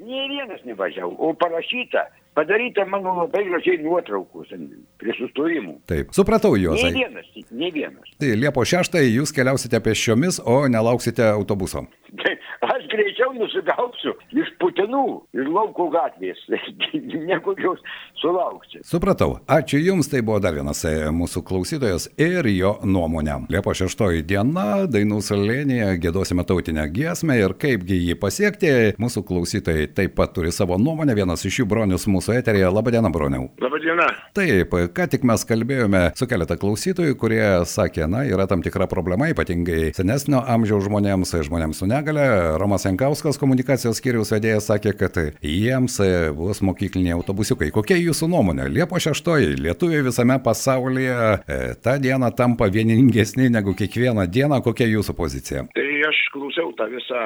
Nė 0.00 0.22
vienas 0.32 0.64
nevažiavo, 0.64 1.12
o 1.20 1.34
parašyta 1.36 2.06
padaryta 2.34 2.84
mano 2.86 3.14
labai 3.22 3.44
gražiai 3.48 3.80
nuotraukos 3.82 4.52
prie 5.00 5.14
sustojimų. 5.18 5.78
Taip, 5.90 6.12
supratau 6.16 6.54
Ne 6.56 6.62
juozai. 6.64 6.92
vienas, 6.94 7.26
ne 7.50 7.70
vienas. 7.74 8.12
Tai 8.20 8.34
Liepo 8.38 8.64
6 8.64 9.00
jūs 9.10 9.32
keliausite 9.36 9.80
pėsčiomis, 9.80 10.40
o 10.44 10.62
nelauksite 10.68 11.26
autobuso. 11.32 11.86
Tai 12.22 12.34
aš 12.34 12.49
greičiau 12.90 13.34
nusigausiu 13.36 14.14
iš 14.36 14.50
Putinų 14.60 15.04
ir 15.36 15.48
lauko 15.48 15.88
gatvės, 15.92 16.40
negu 17.30 17.54
jūs 17.58 17.80
sulauksiu. 18.20 18.82
Supratau. 18.86 19.38
Ačiū 19.50 19.80
Jums, 19.80 20.10
tai 20.10 20.22
buvo 20.26 20.40
dar 20.42 20.54
vienas 20.56 20.82
e, 20.88 20.92
mūsų 21.14 21.42
klausytojas 21.46 22.08
ir 22.20 22.46
jo 22.52 22.74
nuomonė. 22.84 23.38
Liepo 23.52 23.72
6 23.76 24.20
diena, 24.26 24.84
dainų 24.90 25.20
salėnėje 25.24 25.94
gėdosime 26.02 26.44
tautinę 26.48 26.86
giesmę 26.92 27.38
ir 27.40 27.54
kaipgi 27.60 27.98
jį 28.08 28.18
pasiekti. 28.20 28.72
Mūsų 29.00 29.24
klausytojai 29.28 29.88
taip 29.96 30.16
pat 30.18 30.34
turi 30.36 30.52
savo 30.54 30.78
nuomonę, 30.80 31.14
vienas 31.16 31.44
iš 31.48 31.62
jų 31.62 31.68
bronius 31.70 32.08
mūsų 32.10 32.36
eterėje. 32.40 32.68
Labadiena, 32.74 33.12
broniau. 33.12 33.48
Labadiena. 33.62 34.08
Taip, 34.36 34.74
ką 34.96 35.08
tik 35.14 35.24
mes 35.28 35.44
kalbėjome 35.48 36.04
su 36.18 36.28
keletą 36.30 36.58
klausytojų, 36.60 37.16
kurie 37.20 37.44
sakė, 37.68 38.06
na, 38.10 38.24
yra 38.28 38.46
tam 38.50 38.64
tikra 38.64 38.88
problema, 38.90 39.30
ypatingai 39.32 39.90
senesnio 39.96 40.42
amžiaus 40.54 40.86
žmonėms, 40.86 41.34
žmonėms 41.48 41.82
su 41.82 41.88
negale. 41.90 42.26
Romas 42.60 42.79
Jankauskas, 42.86 43.38
komunikacijos 43.40 44.00
skyriaus 44.00 44.32
vedėjas, 44.34 44.68
sakė, 44.70 44.94
kad 44.98 45.18
jiems 45.44 45.98
e, 46.04 46.10
bus 46.36 46.62
mokykliniai 46.66 47.16
autobusiukai. 47.18 47.70
Kokia 47.74 47.98
jūsų 48.00 48.30
nuomonė? 48.32 48.68
Liepo 48.72 49.00
6 49.00 49.30
lietuviai 49.60 50.04
visame 50.06 50.38
pasaulyje 50.44 51.16
e, 51.16 51.60
tą 51.84 51.96
dieną 52.02 52.32
tampa 52.38 52.70
vieningesni 52.72 53.50
negu 53.52 53.74
kiekvieną 53.78 54.26
dieną. 54.30 54.62
Kokia 54.64 54.88
jūsų 54.90 55.16
pozicija? 55.18 55.64
Tai 55.76 55.88
aš 56.08 56.22
klausiau 56.34 56.72
tą 56.78 56.88
visą, 56.92 57.22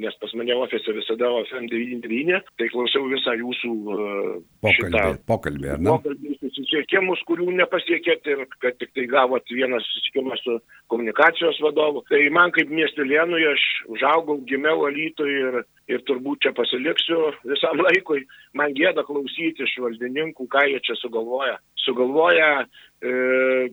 nes 0.00 0.16
pas 0.22 0.34
mane 0.38 0.56
ofise 0.58 0.96
visada 0.96 1.30
FM99, 1.44 2.40
tai 2.58 2.70
klausiau 2.72 3.08
visą 3.10 3.34
jūsų 3.40 3.72
uh, 3.74 4.34
Pokalbį, 4.64 5.02
pokalbį 5.28 5.72
ar 5.74 5.82
ne? 5.82 5.90
pokalbį, 5.92 6.36
susisiekimus, 6.74 7.22
kurių 7.28 7.52
nepasiekėt 7.54 8.26
ir 8.26 8.46
kad 8.60 8.76
tik 8.78 8.90
tai 8.94 9.06
gavot 9.06 9.42
vieną 9.50 9.78
susitikimą 9.80 10.36
su 10.42 10.58
komunikacijos 10.88 11.60
vadovu. 11.62 12.02
Tai 12.08 12.18
man 12.30 12.50
kaip 12.52 12.70
miestelėnui 12.70 13.44
aš 13.52 13.62
užaugau, 13.88 14.40
gimiau 14.46 14.86
Alytui 14.86 15.30
ir, 15.30 15.64
ir 15.88 16.02
turbūt 16.06 16.42
čia 16.42 16.52
pasiliksiu 16.52 17.32
visam 17.44 17.78
laikui. 17.78 18.26
Man 18.54 18.74
gėda 18.74 19.04
klausyti 19.06 19.64
iš 19.64 19.78
valdininkų, 19.78 20.48
ką 20.48 20.66
jie 20.68 20.80
čia 20.80 20.96
sugalvoja. 21.00 21.58
Sugalvoja 21.84 22.64
e, 23.04 23.68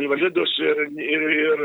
invalidus 0.00 0.56
ir, 0.62 0.86
ir, 0.96 1.28
ir, 1.36 1.64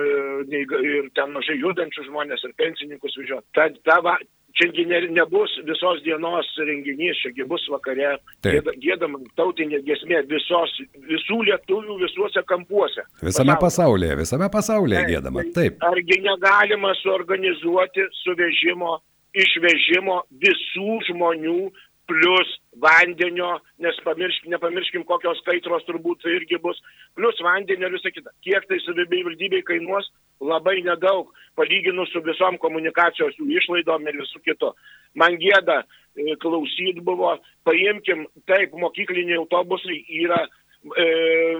neįga- 0.51 0.83
ir 0.83 1.10
ten 1.15 1.31
mažai 1.31 1.60
judančių 1.62 2.07
žmonės 2.10 2.43
ir 2.48 2.55
pensininkus 2.57 3.17
vežioti. 3.19 3.48
Ta, 3.53 3.69
ta, 3.86 4.17
Čiagi 4.60 4.84
ne, 4.86 5.00
nebus 5.15 5.51
visos 5.67 6.01
dienos 6.03 6.46
renginys, 6.60 7.17
čiagi 7.24 7.46
bus 7.48 7.63
vakare 7.72 8.17
Taip. 8.43 8.53
gėda- 8.58 8.74
gėdama 8.84 9.20
tautinė 9.39 9.79
gesmė 9.88 10.24
visos, 10.27 10.74
visų 11.08 11.38
lietuvių 11.48 11.96
visuose 12.03 12.43
kampuose. 12.51 13.01
Visame 13.24 13.55
Pasaulyje. 13.62 14.15
visame 14.20 14.50
pasaulyje 14.51 15.05
gėdama. 15.08 15.46
Taip. 15.55 15.77
Argi 15.81 16.20
negalima 16.22 16.91
suorganizuoti 17.01 18.03
suvežimo, 18.24 19.00
išvežimo 19.34 20.22
visų 20.43 21.00
žmonių 21.10 21.72
plus 22.12 22.50
vandenio, 22.84 23.53
nes 23.84 23.98
pamiršk, 24.06 24.48
nepamirškim, 24.51 25.03
kokios 25.08 25.39
kaitros 25.48 25.86
turbūt 25.88 26.25
irgi 26.27 26.60
bus, 26.63 26.80
plus 27.15 27.39
vandenio 27.46 27.88
ir 27.88 27.96
visą 27.96 28.12
kitą. 28.13 28.34
Kiek 28.46 28.68
tai 28.70 28.80
savivaldybei 28.84 29.63
kainuos, 29.68 30.10
labai 30.44 30.80
nedaug, 30.86 31.32
palyginus 31.60 32.12
su 32.12 32.24
visom 32.25 32.58
komunikacijos 32.63 33.38
jų 33.39 33.50
išlaidom 33.60 34.08
ir 34.10 34.20
visų 34.24 34.44
kito. 34.48 34.74
Man 35.15 35.38
gėda 35.41 35.82
e, 35.84 36.36
klausyt 36.41 37.01
buvo, 37.08 37.36
paimkim, 37.68 38.25
taip, 38.50 38.75
mokykliniai 38.84 39.39
autobusai 39.41 40.00
yra 40.24 40.41
e, 40.46 41.08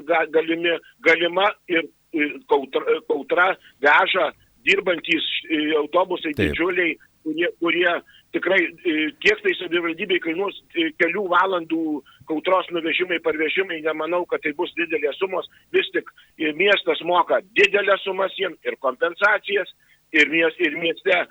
ga- 0.08 0.28
galimi, 0.34 0.78
galima 1.06 1.52
ir 1.72 1.86
e, 1.86 2.32
kautra, 2.52 3.00
kautra 3.12 3.52
veža 3.84 4.32
dirbantys 4.66 5.28
e, 5.50 5.62
autobusai 5.80 6.34
Taip. 6.34 6.52
didžiuliai, 6.52 6.96
kurie, 7.26 7.52
kurie 7.62 7.94
tikrai 8.36 8.60
e, 8.64 8.94
kiek 9.24 9.42
tai 9.44 9.54
savivaldybei 9.60 10.22
kainuos 10.24 10.58
e, 10.76 10.90
kelių 11.02 11.26
valandų 11.32 11.84
kautros 12.30 12.70
nuvežimai, 12.72 13.20
parvežimai, 13.26 13.82
nemanau, 13.86 14.24
kad 14.30 14.44
tai 14.46 14.54
bus 14.58 14.72
didelės 14.78 15.20
sumos, 15.20 15.50
vis 15.76 15.90
tik 15.96 16.10
e, 16.40 16.54
miestas 16.58 17.04
moka 17.08 17.42
didelės 17.58 18.04
sumas 18.08 18.36
jiems 18.40 18.60
ir 18.68 18.80
kompensacijas, 18.84 19.72
ir, 20.16 20.32
mies, 20.32 20.58
ir 20.64 20.80
mieste 20.80 21.22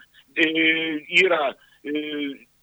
yra 1.21 1.51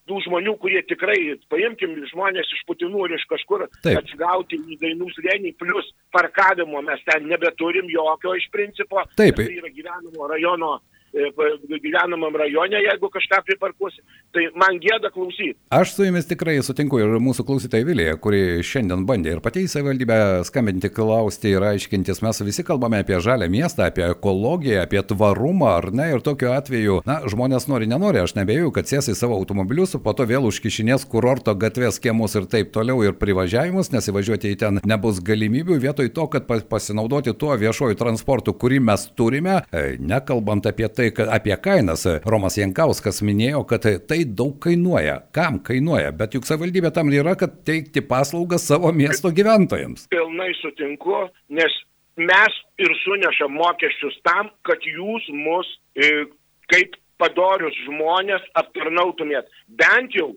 tų 0.07 0.19
žmonių, 0.23 0.53
kurie 0.61 0.81
tikrai, 0.87 1.17
paimkim 1.51 1.95
žmonės 2.11 2.49
iš 2.55 2.63
Putinų 2.69 3.07
ir 3.07 3.15
iš 3.17 3.25
kažkur 3.29 3.65
Taip. 3.83 3.99
atsigauti 3.99 4.59
į 4.59 4.77
dainų 4.81 5.09
slėnį, 5.15 5.53
plus 5.59 5.89
parkavimo 6.15 6.81
mes 6.85 7.01
ten 7.09 7.27
nebeturim 7.27 7.89
jokio 7.91 8.35
iš 8.39 8.47
principo. 8.53 9.03
Taip. 9.19 9.39
Tai 9.41 9.49
yra 9.51 9.73
gyvenamo 9.73 10.29
rajono 10.31 10.77
pa- 10.77 10.96
gyvenamam 11.13 12.35
rajone, 12.35 12.79
jeigu 12.83 13.09
kažką 13.13 13.41
priparkuosi. 13.47 14.01
Tai 14.35 14.43
man 14.59 14.79
gėda 14.83 15.11
klausyti. 15.13 15.55
Aš 15.73 15.95
su 15.95 16.05
jumis 16.07 16.27
tikrai 16.29 16.57
sutinku 16.65 16.99
ir 17.01 17.17
mūsų 17.23 17.45
klausytoja 17.47 17.87
Vilija, 17.87 18.17
kuri 18.21 18.61
šiandien 18.65 19.05
bandė 19.07 19.35
ir 19.35 19.41
pati 19.43 19.63
į 19.65 19.71
savivaldybę 19.71 20.19
skambinti, 20.47 20.91
klausti 20.93 21.53
ir 21.55 21.65
aiškintis. 21.71 22.21
Mes 22.25 22.41
visi 22.45 22.65
kalbame 22.67 23.01
apie 23.03 23.19
žalę 23.23 23.49
miestą, 23.51 23.87
apie 23.87 24.05
ekologiją, 24.11 24.83
apie 24.83 25.01
tvarumą, 25.11 25.71
ar 25.79 25.89
ne? 25.95 26.09
Ir 26.13 26.23
tokiu 26.25 26.51
atveju, 26.53 26.99
na, 27.07 27.19
žmonės 27.29 27.67
nori, 27.71 27.89
nenori, 27.89 28.21
aš 28.23 28.35
nebejoju, 28.37 28.73
kad 28.75 28.89
sės 28.89 29.09
į 29.13 29.17
savo 29.17 29.37
automobilius, 29.39 29.95
po 30.03 30.13
to 30.17 30.27
vėl 30.29 30.47
užkišinės 30.49 31.07
kurorto 31.09 31.55
gatvės 31.57 32.01
kiemus 32.03 32.35
ir 32.37 32.47
taip 32.51 32.71
toliau 32.75 33.01
ir 33.05 33.17
privažiavimus, 33.19 33.91
nes 33.95 34.11
įvažiuoti 34.11 34.53
į 34.53 34.59
ten 34.63 34.81
nebus 34.87 35.21
galimybių, 35.23 35.79
vietoj 35.87 36.11
to, 36.13 36.27
kad 36.35 36.47
pa- 36.49 36.61
pasinaudoti 36.69 37.33
tuo 37.37 37.55
viešoju 37.57 37.97
transportu, 37.99 38.53
kurį 38.53 38.81
mes 38.91 39.07
turime, 39.17 39.61
e, 39.71 39.97
nekalbant 39.99 40.65
apie 40.69 40.87
tai, 40.97 41.07
apie 41.33 41.55
kainas, 41.63 42.05
e, 42.09 42.17
Romas 42.27 42.57
Jankauskas 42.59 43.21
minėjo, 43.25 43.63
kad 43.69 43.85
e, 43.89 43.97
tai 44.09 44.21
daug 44.39 44.57
kainuoja. 44.63 45.19
Kam 45.35 45.61
kainuoja? 45.65 46.13
Bet 46.17 46.37
juk 46.37 46.47
savivaldybė 46.49 46.91
tam 46.95 47.11
yra, 47.13 47.35
kad 47.39 47.61
teikti 47.67 48.03
paslaugas 48.05 48.67
savo 48.69 48.91
miesto 48.95 49.31
gyventojams. 49.33 50.07
Pilnai 50.13 50.51
sutinku, 50.61 51.27
nes 51.53 51.81
mes 52.17 52.61
ir 52.81 52.93
sunešam 53.03 53.53
mokesčius 53.57 54.17
tam, 54.25 54.49
kad 54.67 54.83
jūs 54.85 55.29
mus 55.33 55.69
e, 55.95 56.27
kaip 56.71 56.97
padorius 57.21 57.77
žmonės 57.85 58.43
aptarnautumėt. 58.59 59.49
Bent 59.67 60.13
jau 60.17 60.33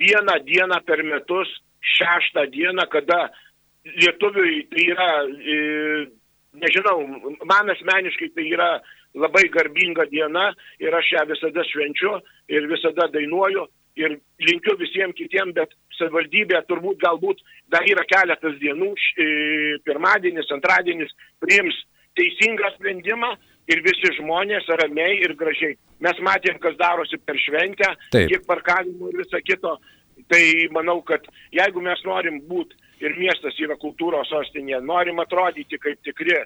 vieną 0.00 0.38
dieną 0.46 0.80
per 0.86 1.02
metus, 1.06 1.50
šeštą 1.96 2.46
dieną, 2.52 2.86
kada 2.92 3.28
lietuviui 3.84 4.64
tai 4.70 4.86
yra, 4.92 5.10
nežinau, 6.60 6.98
man 7.48 7.72
asmeniškai 7.74 8.30
tai 8.36 8.46
yra 8.52 8.70
labai 9.14 9.48
garbinga 9.50 10.06
diena 10.10 10.50
ir 10.78 10.94
aš 10.94 11.12
ją 11.16 11.26
visada 11.30 11.64
švenčiu 11.66 12.16
ir 12.48 12.68
visada 12.70 13.08
dainuoju 13.12 13.66
ir 13.98 14.16
linkiu 14.46 14.76
visiems 14.78 15.16
kitiems, 15.18 15.54
bet 15.56 15.72
savivaldybė 15.98 16.62
turbūt 16.68 17.00
galbūt 17.02 17.40
dar 17.72 17.86
yra 17.88 18.04
keletas 18.08 18.56
dienų, 18.62 18.90
e, 18.94 19.26
pirmadienis, 19.84 20.50
antradienis, 20.54 21.12
priims 21.42 21.76
teisingą 22.18 22.70
sprendimą 22.76 23.34
ir 23.70 23.82
visi 23.86 24.12
žmonės 24.18 24.68
ramiai 24.82 25.20
ir 25.24 25.34
gražiai. 25.38 25.76
Mes 26.00 26.20
matėm, 26.26 26.58
kas 26.62 26.76
darosi 26.78 27.18
per 27.18 27.38
šventę, 27.38 27.90
Taip. 28.14 28.30
kiek 28.30 28.46
parkavimų 28.48 29.10
ir 29.10 29.24
viso 29.24 29.42
kito. 29.44 29.78
Tai 30.30 30.42
manau, 30.74 31.00
kad 31.02 31.24
jeigu 31.54 31.82
mes 31.82 32.00
norim 32.06 32.40
būti 32.46 32.76
ir 33.02 33.16
miestas 33.18 33.56
yra 33.58 33.76
kultūros 33.80 34.28
sostinė, 34.30 34.78
norim 34.84 35.18
atrodyti 35.22 35.78
kaip 35.80 36.02
tikri, 36.06 36.36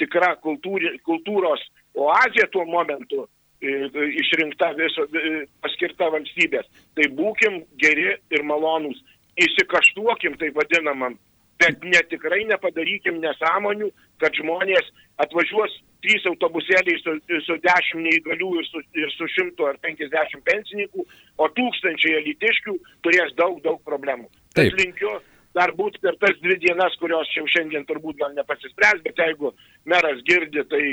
tikra 0.00 0.34
kultūri, 0.44 0.94
kultūros 1.06 1.62
oazė 1.98 2.46
tuo 2.52 2.64
momentu, 2.68 3.26
e, 3.60 3.88
išrinkta 4.22 4.72
viso, 4.78 5.06
e, 5.14 5.44
paskirta 5.62 6.10
valstybės, 6.12 6.68
tai 6.96 7.10
būkim 7.16 7.62
geri 7.82 8.14
ir 8.30 8.46
malonūs, 8.46 9.02
įsikaštuokim 9.40 10.38
taip 10.40 10.56
vadinamam, 10.56 11.18
bet 11.60 11.84
netikrai 11.84 12.44
nepadarykim 12.48 13.20
nesąmonių, 13.20 13.90
kad 14.20 14.36
žmonės 14.40 14.90
atvažiuos 15.20 15.76
trys 16.00 16.24
autobusėliai 16.30 16.96
su, 17.02 17.16
su 17.44 17.56
dešimt 17.60 18.06
neįgalių 18.06 18.50
ir 18.60 18.68
su, 18.70 18.80
ir 18.96 19.10
su 19.12 19.28
šimtu 19.34 19.66
ar 19.68 19.76
penkisdešimt 19.84 20.44
pensininkų, 20.46 21.04
o 21.36 21.48
tūkstančiai 21.58 22.16
elitiškių 22.22 22.76
turės 23.04 23.34
daug, 23.36 23.60
daug 23.66 23.82
problemų. 23.84 24.30
Taip. 24.56 24.70
Aš 24.70 24.78
linkiu 24.80 25.12
dar 25.56 25.72
būt 25.78 25.98
per 26.02 26.16
tas 26.22 26.36
dvi 26.42 26.56
dienas, 26.62 26.96
kurios 27.00 27.30
jau 27.34 27.46
šiandien 27.50 27.86
turbūt 27.88 28.20
gal 28.20 28.34
nepasispręs, 28.36 29.02
bet 29.06 29.18
jeigu 29.18 29.52
meras 29.90 30.22
girdi, 30.28 30.62
tai 30.70 30.84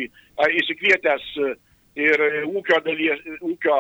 įsikvietęs 0.62 1.28
e, 1.46 1.54
ir 2.08 2.24
ūkio, 2.48 2.82
dalies, 2.86 3.22
ūkio 3.42 3.78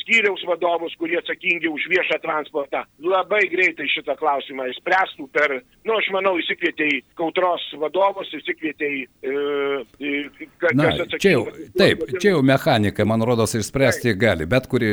skyriaus 0.00 0.42
vadovus, 0.48 0.94
kurie 0.98 1.18
atsakingi 1.20 1.68
už 1.68 1.86
viešą 1.92 2.18
transportą, 2.22 2.82
labai 3.02 3.42
greitai 3.52 3.88
šitą 3.92 4.16
klausimą 4.18 4.70
išspręstų 4.72 5.28
per, 5.34 5.58
nu, 5.84 5.96
aš 5.98 6.08
manau, 6.14 6.36
įsikvietė 6.40 6.88
į 6.94 7.00
kautros 7.18 7.64
vadovus, 7.80 8.30
įsikvietė 8.38 8.88
į... 8.88 9.02
E, 9.20 10.14
na, 10.78 10.88
čia 11.18 11.34
jau, 11.34 11.42
taip, 11.76 12.06
čia 12.16 12.32
jau 12.32 12.42
mechanikai, 12.46 13.06
man 13.08 13.24
rodos, 13.26 13.56
išspręsti 13.58 14.10
taip. 14.10 14.20
gali, 14.22 14.48
bet 14.48 14.68
kuri 14.72 14.90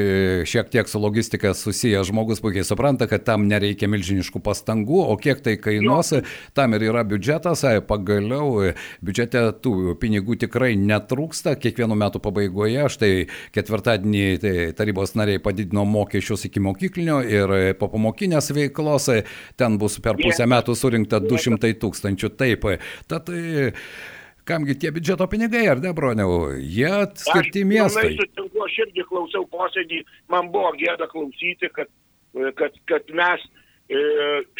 šiek 0.49 0.71
tiek 0.73 0.91
su 0.91 1.01
logistika 1.01 1.53
susijęs 1.57 2.11
žmogus 2.11 2.43
puikiai 2.43 2.67
supranta, 2.67 3.07
kad 3.11 3.23
tam 3.27 3.47
nereikia 3.47 3.87
milžiniškų 3.91 4.43
pastangų, 4.43 4.99
o 5.13 5.17
kiek 5.21 5.41
tai 5.45 5.55
kainuos, 5.61 6.11
tam 6.57 6.75
ir 6.75 6.89
yra 6.89 7.05
biudžetas, 7.07 7.63
pagaliau 7.87 8.73
biudžete 9.03 9.45
tų 9.63 9.95
pinigų 10.01 10.37
tikrai 10.43 10.73
netrūksta, 10.79 11.55
kiekvienų 11.61 11.97
metų 12.03 12.23
pabaigoje, 12.23 12.89
štai 12.91 13.11
ketvirtadienį 13.55 14.27
tai, 14.43 14.55
tarybos 14.77 15.15
nariai 15.19 15.41
padidino 15.43 15.85
mokesčius 15.89 16.47
iki 16.49 16.63
mokyklinio 16.63 17.19
ir 17.25 17.53
po 17.79 17.89
pamokinės 17.93 18.51
veiklos, 18.55 19.09
ten 19.59 19.77
bus 19.81 19.99
per 20.03 20.19
pusę 20.21 20.47
metų 20.49 20.75
surinkta 20.77 21.21
200 21.23 21.73
tūkstančių. 21.83 22.33
Taip, 22.39 22.67
tad 23.11 23.31
Kamgi 24.43 24.73
tie 24.75 24.89
biudžeto 24.91 25.23
pinigai, 25.31 25.61
ar 25.71 25.79
ne, 25.79 25.93
broniau, 25.95 26.49
jie 26.59 26.89
skirti 27.15 27.61
miestui. 27.63 28.17
Aš 28.65 28.73
irgi 28.83 29.05
klausiau 29.07 29.45
posėdį, 29.47 30.01
man 30.27 30.49
buvo 30.51 30.73
gėda 30.75 31.07
klausyti, 31.07 31.69
kad, 31.71 31.87
kad, 32.59 32.75
kad 32.91 33.13
mes 33.15 33.45
E, 33.91 33.99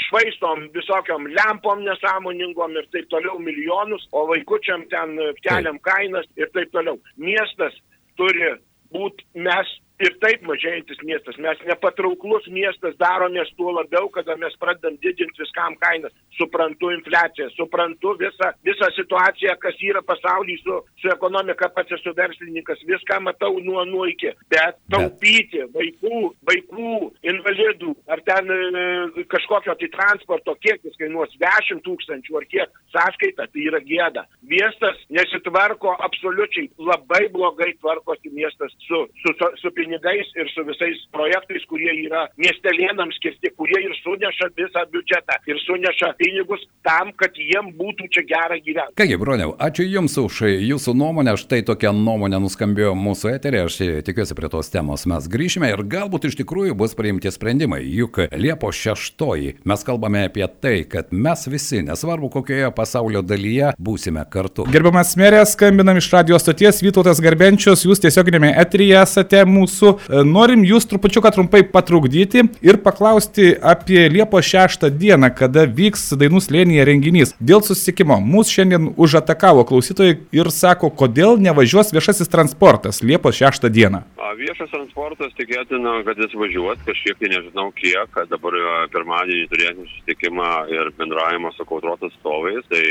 švaistom 0.06 0.66
visokiam 0.76 1.24
lempom 1.38 1.80
nesąmoningom 1.88 2.76
ir 2.76 2.90
taip 2.92 3.08
toliau 3.14 3.38
milijonus, 3.40 4.04
o 4.12 4.26
vaikučiam 4.28 4.84
ten 4.92 5.16
keliam 5.46 5.80
kainas 5.80 6.28
ir 6.36 6.52
taip 6.52 6.74
toliau. 6.76 7.00
Miestas 7.16 7.78
turi 8.20 8.52
būti, 8.92 9.24
mes 9.48 9.72
ir 10.02 10.16
taip 10.24 10.44
mažėjantis 10.48 11.02
miestas. 11.06 11.38
Mes 11.42 11.60
nepatrauklus 11.68 12.48
miestas 12.54 12.96
daromės 13.02 13.52
tuo 13.58 13.74
labiau, 13.78 14.10
kada 14.14 14.36
mes 14.42 14.56
pradedam 14.62 14.98
didinti 15.04 15.42
viskam 15.42 15.76
kainas. 15.82 16.14
Suprantu 16.38 16.90
infliaciją, 16.96 17.50
suprantu 17.54 18.16
visą, 18.22 18.50
visą 18.66 18.90
situaciją, 18.96 19.56
kas 19.62 19.78
yra 19.86 20.02
pasaulyje 20.06 20.64
su, 20.64 20.80
su 21.02 21.12
ekonomika, 21.14 21.70
pats 21.76 21.94
esu 21.98 22.14
verslininkas, 22.18 22.82
viską 22.90 23.20
matau 23.28 23.60
nuo 23.62 23.86
nuo 23.86 24.08
iki. 24.10 24.34
Bet 24.52 24.80
taupyti 24.94 25.62
vaikų, 25.76 26.24
vaikų, 26.50 26.96
invalidų, 27.30 27.94
ar 28.10 28.24
ten 28.26 28.50
e, 28.50 29.26
kažkokio 29.30 29.78
tai 29.78 29.92
transporto 29.94 30.58
kiekis 30.66 30.98
kainuos 31.00 31.34
10 31.42 31.84
tūkstančių 31.86 32.40
ar 32.42 32.50
kiek 32.50 32.82
sąskaita, 32.96 33.48
tai 33.54 33.68
yra 33.70 33.82
gėda. 33.86 34.26
Miestas 34.50 34.98
nesitvarko 35.14 35.94
absoliučiai, 36.08 36.72
labai 36.82 37.28
blogai 37.34 37.72
tvarkosi 37.78 38.34
miestas 38.34 38.74
su, 38.88 39.06
su, 39.22 39.38
su, 39.38 39.52
su 39.62 39.74
pinigais 39.78 39.93
ir 40.02 40.50
su 40.54 40.64
visais 40.68 41.00
projektais, 41.14 41.64
kurie 41.70 41.92
yra 42.06 42.26
miestelėnams 42.40 43.18
skirti, 43.20 43.52
kurie 43.58 43.80
ir 43.84 43.94
suneša 44.02 44.50
visą 44.58 44.84
biudžetą 44.94 45.40
ir 45.50 45.60
suneša 45.66 46.14
pinigus 46.20 46.64
tam, 46.86 47.12
kad 47.18 47.36
jiem 47.38 47.72
būtų 47.78 48.10
čia 48.14 48.26
gera 48.28 48.58
gyventi. 48.58 48.96
Kągi, 49.00 49.18
broniau, 49.22 49.56
ačiū 49.60 49.86
Jums 49.88 50.18
už 50.22 50.42
Jūsų 50.64 50.96
nuomonę. 50.98 51.36
Štai 51.40 51.64
tokia 51.66 51.94
nuomonė 51.96 52.40
nuskambėjo 52.44 52.94
mūsų 52.98 53.34
eterė. 53.36 53.66
Aš 53.68 53.80
tikiuosi 54.08 54.38
prie 54.38 54.50
tos 54.52 54.72
temos 54.74 55.06
mes 55.10 55.28
grįšime 55.32 55.70
ir 55.74 55.84
galbūt 55.90 56.30
iš 56.30 56.38
tikrųjų 56.42 56.78
bus 56.78 56.96
priimti 56.98 57.32
sprendimai. 57.34 57.82
Juk 57.86 58.24
Liepo 58.32 58.72
6 58.74 59.24
mes 59.66 59.86
kalbame 59.88 60.26
apie 60.28 60.46
tai, 60.62 60.76
kad 60.90 61.12
mes 61.12 61.48
visi, 61.48 61.84
nesvarbu 61.86 62.30
kokioje 62.34 62.72
pasaulio 62.76 63.24
dalyje, 63.26 63.74
būsime 63.80 64.24
kartu. 64.32 64.68
Gerbiamas 64.74 65.16
merė, 65.20 65.44
skambinam 65.50 66.00
iš 66.00 66.10
radio 66.14 66.40
stoties 66.42 66.82
Vytautas 66.84 67.22
Garbenčius, 67.24 67.86
jūs 67.88 68.02
tiesioginėme 68.04 68.54
eteryje 68.64 69.00
esate 69.04 69.44
mūsų 69.48 69.73
mūsų. 69.74 69.94
E, 70.10 70.24
norim 70.24 70.64
jūs 70.64 70.86
trupučiuką 70.90 71.32
trumpai 71.34 71.64
patrukdyti 71.64 72.46
ir 72.62 72.78
paklausti 72.84 73.54
apie 73.62 74.10
Liepos 74.10 74.46
6 74.46 74.90
dieną, 74.90 75.34
kada 75.36 75.66
vyks 75.66 76.14
Dainų 76.18 76.42
slėnyje 76.42 76.86
renginys. 76.86 77.34
Dėl 77.40 77.64
susitikimo 77.64 78.20
mūsų 78.22 78.58
šiandien 78.58 78.94
užatakavo 78.98 79.66
klausytojai 79.66 80.20
ir 80.32 80.52
sako, 80.52 80.90
kodėl 80.90 81.40
nevažiuos 81.42 81.94
viešasis 81.94 82.30
transportas 82.30 83.02
Liepos 83.04 83.40
6 83.40 83.70
dieną. 83.70 84.04
Viešas 84.34 84.72
transportas 84.74 85.34
tikėtina, 85.38 86.00
kad 86.08 86.18
jis 86.18 86.34
važiuos 86.34 86.80
kažkiek, 86.88 87.18
tai 87.20 87.30
nežinau 87.30 87.68
kiek, 87.78 88.16
dabar 88.32 88.56
e, 88.58 88.64
pirmadienį 88.94 89.44
turėsim 89.52 89.86
susitikimą 89.86 90.48
ir 90.74 90.90
bendravimą 90.98 91.52
su 91.54 91.66
kautros 91.70 92.02
atstovais, 92.02 92.66
tai 92.72 92.82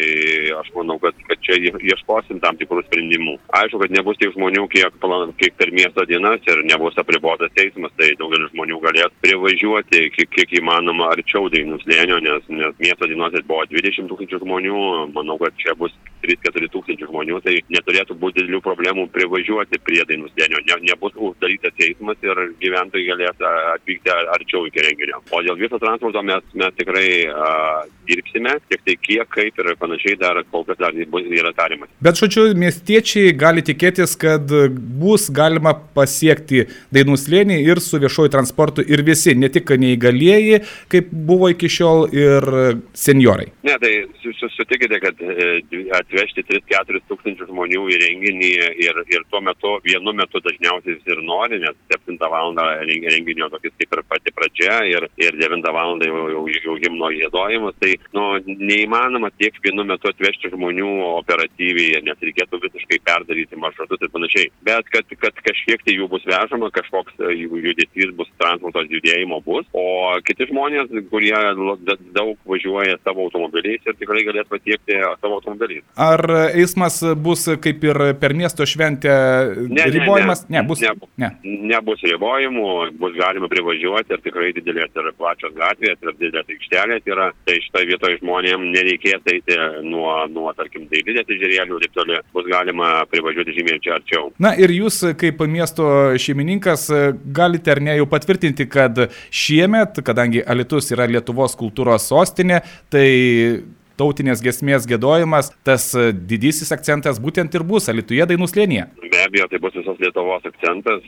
aš 0.61 0.71
manau, 0.77 1.01
kad, 1.03 1.19
kad 1.27 1.43
čia 1.43 1.59
ieškosim 1.59 2.39
tam 2.45 2.59
tikrų 2.61 2.85
sprendimų. 2.87 3.37
Aišku, 3.59 3.83
kad 3.83 3.95
nebus 3.97 4.21
tiek 4.23 4.31
žmonių, 4.37 4.69
kiek, 4.71 4.95
kiek 5.43 5.59
per 5.59 5.75
miesto 5.75 6.07
dienas 6.09 6.47
ir 6.47 6.63
nebus 6.73 6.99
apribotas 6.99 7.53
eismas, 7.61 7.93
tai 7.99 8.13
daugelis 8.21 8.53
žmonių 8.53 8.81
galės 8.85 9.13
privažiuoti 9.25 10.07
kiek, 10.17 10.31
kiek 10.33 10.57
įmanoma 10.61 11.13
arčiau 11.13 11.51
dainų 11.53 11.81
slėnio, 11.85 12.21
nes, 12.25 12.49
nes 12.49 12.81
miesto 12.83 13.09
dienose 13.11 13.45
buvo 13.49 13.67
20 13.71 14.09
tūkstančių 14.11 14.43
žmonių, 14.45 14.81
manau, 15.17 15.39
kad 15.43 15.57
čia 15.61 15.77
bus 15.79 15.95
3-4 16.23 16.71
tūkstančių 16.73 17.09
žmonių, 17.11 17.41
tai 17.45 17.59
neturėtų 17.73 18.17
būti 18.21 18.43
didelių 18.43 18.61
problemų 18.65 19.09
privažiuoti 19.15 19.81
prie 19.87 20.03
dainų 20.09 20.31
slėnio, 20.33 20.63
ne, 20.69 20.79
nebus 20.89 21.17
uždarytas 21.17 21.83
eismas 21.87 22.21
ir 22.25 22.41
gyventojai 22.63 23.09
galės 23.11 23.43
atvykti 23.75 24.15
arčiau 24.37 24.67
iki 24.69 24.87
renginio. 24.87 25.21
O 25.35 25.43
dėl 25.45 25.59
viso 25.61 25.81
transporto 25.83 26.23
mes, 26.27 26.47
mes 26.59 26.79
tikrai 26.79 27.09
a, 27.27 27.51
dirbsime, 28.09 28.57
tik 28.71 28.85
tai 28.87 28.97
kiek, 29.03 29.27
kaip 29.33 29.59
ir 29.63 29.73
panašiai 29.81 30.19
dar 30.21 30.41
kol 30.53 30.67
kas 30.69 30.79
dar 30.81 30.97
bus, 31.13 31.27
yra 31.31 31.53
tarimas. 31.57 31.91
Bet, 32.03 32.21
žodžiu, 32.21 32.51
miestiečiai 32.59 33.35
gali 33.39 33.65
tikėtis, 33.67 34.15
kad 34.19 34.47
bus 35.03 35.29
galima 35.35 35.75
pasiekti 35.97 36.62
dainų 36.95 37.19
slėnį 37.21 37.61
ir 37.67 37.83
su 37.83 38.01
viešuoju 38.03 38.33
transportu 38.33 38.85
ir 38.87 39.05
visi, 39.07 39.35
ne 39.39 39.51
tik 39.53 39.71
neįgalieji, 39.83 40.63
kaip 40.93 41.13
buvo 41.13 41.51
iki 41.53 41.71
šiol, 41.73 42.07
ir 42.13 42.47
seniorai. 42.97 43.49
Ne, 43.67 43.77
tai 43.83 43.93
sutikite, 44.57 44.99
kad 45.03 45.21
e, 45.23 45.61
atvežti 45.97 46.45
3-4 46.49 47.03
tūkstančių 47.11 47.49
žmonių 47.49 47.85
į 47.93 47.99
renginį 48.03 48.51
ir, 48.85 49.01
ir 49.13 49.25
tuo 49.31 49.41
metu, 49.45 49.77
vienu 49.85 50.15
metu 50.17 50.43
dažniausiai 50.45 50.97
visi 50.97 51.15
ir 51.15 51.23
nori, 51.27 51.61
nes 51.63 51.77
7 51.93 52.19
val. 52.33 52.53
renginio 52.53 53.49
tokis 53.53 53.73
kaip 53.79 53.97
ir 53.97 54.03
pati 54.09 54.33
pradžia 54.35 54.83
ir, 54.89 55.09
ir 55.17 55.39
9 55.41 55.73
val. 55.73 55.99
jau, 56.03 56.25
jau, 56.35 56.45
jau 56.65 56.77
himno 56.83 57.11
gėdojimas, 57.15 57.77
tai 57.81 57.97
nu, 58.17 58.27
neįmanoma 58.47 59.31
tiek 59.39 59.57
vienu 59.65 59.85
metu 59.89 60.11
atvežti 60.11 60.53
žmonių 60.53 60.91
operatyviai, 61.23 62.03
nes 62.07 62.19
reikėtų 62.21 62.61
visiškai 62.67 63.01
perdaryti 63.07 63.57
maršrutus 63.57 64.03
ir 64.03 64.13
panašiai. 64.13 64.51
Bet 64.67 64.89
kad, 64.93 65.09
kad 65.19 65.35
kažkiek 65.47 65.83
tai 65.85 65.97
jų 65.97 66.09
bus 66.13 66.27
vežama, 66.29 66.52
vežama, 66.53 66.71
kažkoks 66.71 67.13
e, 67.19 67.35
judesys 67.47 68.13
bus, 68.17 68.29
transporto 68.39 68.83
judėjimo 68.85 69.41
bus, 69.45 69.67
o 69.73 70.19
kiti 70.27 70.47
žmonės, 70.51 70.91
kurie 71.11 71.35
daug 72.13 72.37
važiuoja 72.49 72.99
savo 73.05 73.27
automobiliais 73.27 73.81
ir 73.87 73.97
tikrai 73.99 74.25
galės 74.27 74.49
pasiekti 74.51 74.99
savo 75.21 75.39
automobiliais. 75.41 75.85
Ar 75.97 76.23
eismas 76.55 77.01
bus 77.17 77.49
kaip 77.63 77.85
ir 77.85 78.15
per 78.21 78.35
miesto 78.35 78.67
šventę 78.67 79.13
ne, 79.69 79.87
ribojimas? 79.89 80.45
Ne, 80.49 80.59
ne, 80.59 80.63
ne, 80.63 80.67
bus, 80.69 80.83
ne, 80.83 80.93
ne. 81.17 81.31
nebus 81.73 82.03
ribojimų, 82.07 82.69
bus 83.01 83.17
galima 83.17 83.49
privažiuoti 83.53 84.17
ir 84.17 84.25
tikrai 84.25 84.53
didelės 84.57 84.93
ir 84.97 85.13
plačios 85.19 85.55
gatvės 85.57 85.99
ir 86.01 86.15
didelės 86.19 86.53
aikštelės 86.57 87.09
yra, 87.09 87.31
tai 87.47 87.59
šitoje 87.67 87.91
vietoje 87.93 88.21
žmonėms 88.23 88.73
nereikės 88.77 89.33
eiti 89.33 89.59
nuo, 89.87 90.15
nuo 90.33 90.53
tarkim, 90.59 90.89
dailidės 90.93 91.31
ežerėlių 91.37 91.79
ir 91.79 91.87
taip 91.87 91.97
toliau, 92.01 92.27
bus 92.35 92.49
galima 92.51 92.93
privažiuoti 93.13 93.57
žymiai 93.57 93.83
čia 93.83 93.97
arčiau. 93.99 94.31
Na 94.43 94.55
ir 94.59 94.73
jūs 94.75 95.03
kaip 95.19 95.43
miesto 95.51 95.87
šeimininkas, 96.19 96.42
šeimininkas, 96.43 96.91
e, 96.91 97.13
galite 97.25 97.71
ar 97.71 97.81
ne 97.81 97.97
jau 97.97 98.07
patvirtinti, 98.07 98.69
kad 98.69 99.09
šiemet, 99.31 100.03
kadangi 100.05 100.43
Alitus 100.47 100.91
yra 100.93 101.07
Lietuvos 101.07 101.57
kultūros 101.57 102.09
sostinė, 102.09 102.63
tai 102.91 103.63
tautinės 103.97 104.41
gesmės 104.43 104.87
gėdojimas, 104.89 105.53
tas 105.65 105.95
e, 105.95 106.13
didysis 106.13 106.73
akcentas 106.73 107.21
būtent 107.21 107.55
ir 107.55 107.63
bus 107.63 107.89
Alituje 107.89 108.27
dainų 108.27 108.49
slėnyje. 108.49 108.89
Be 109.13 109.21
abejo, 109.23 109.47
tai 109.49 109.61
bus 109.61 109.75
visos 109.77 109.99
Lietuvos 110.01 110.45
akcentas, 110.49 111.03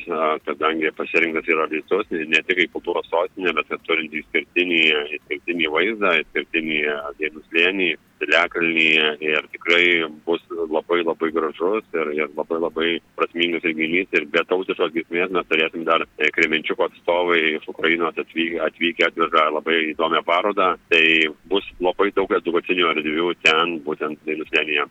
kadangi 0.47 0.93
pasirinktas 0.95 1.49
yra 1.49 1.67
Alitus, 1.67 2.07
ne 2.13 2.43
tik 2.47 2.61
kaip 2.61 2.75
kultūros 2.77 3.09
sostinė, 3.11 3.55
bet 3.57 3.73
ir 3.73 3.81
turint 3.89 4.15
išskirtinį, 4.21 4.83
išskirtinį 5.19 5.71
vaizdą, 5.75 6.19
išskirtinį 6.23 6.83
dainų 7.21 7.47
slėnį, 7.49 7.91
Piliakalnyje 8.25 9.09
ir 9.21 9.49
tikrai 9.53 9.85
bus 10.25 10.41
labai 10.73 11.03
labai 11.05 11.31
gražus 11.35 11.85
ir, 11.93 12.11
ir 12.17 12.31
labai 12.39 12.61
labai 12.63 12.89
prasmingas 13.19 13.67
renginys 13.67 14.09
ir 14.17 14.25
be 14.33 14.41
tautiškos 14.49 14.95
giesmės 14.97 15.33
mes 15.37 15.49
turėsim 15.51 15.85
dar 15.85 16.07
e, 16.17 16.31
Kremenčiuko 16.33 16.89
atstovai 16.89 17.41
iš 17.59 17.69
Ukrainos 17.75 18.17
atvykę, 18.17 18.63
atvykę 18.65 19.09
atveža 19.11 19.49
labai 19.59 19.79
įdomią 19.93 20.25
parodą, 20.25 20.73
tai 20.89 21.05
bus 21.53 21.69
labai 21.85 22.11
daug 22.17 22.33
edukacinių 22.41 22.93
erdvių 22.95 23.35
ten 23.45 23.79
būtent 23.85 24.25
dainų 24.25 24.49
slėnyje. 24.49 24.89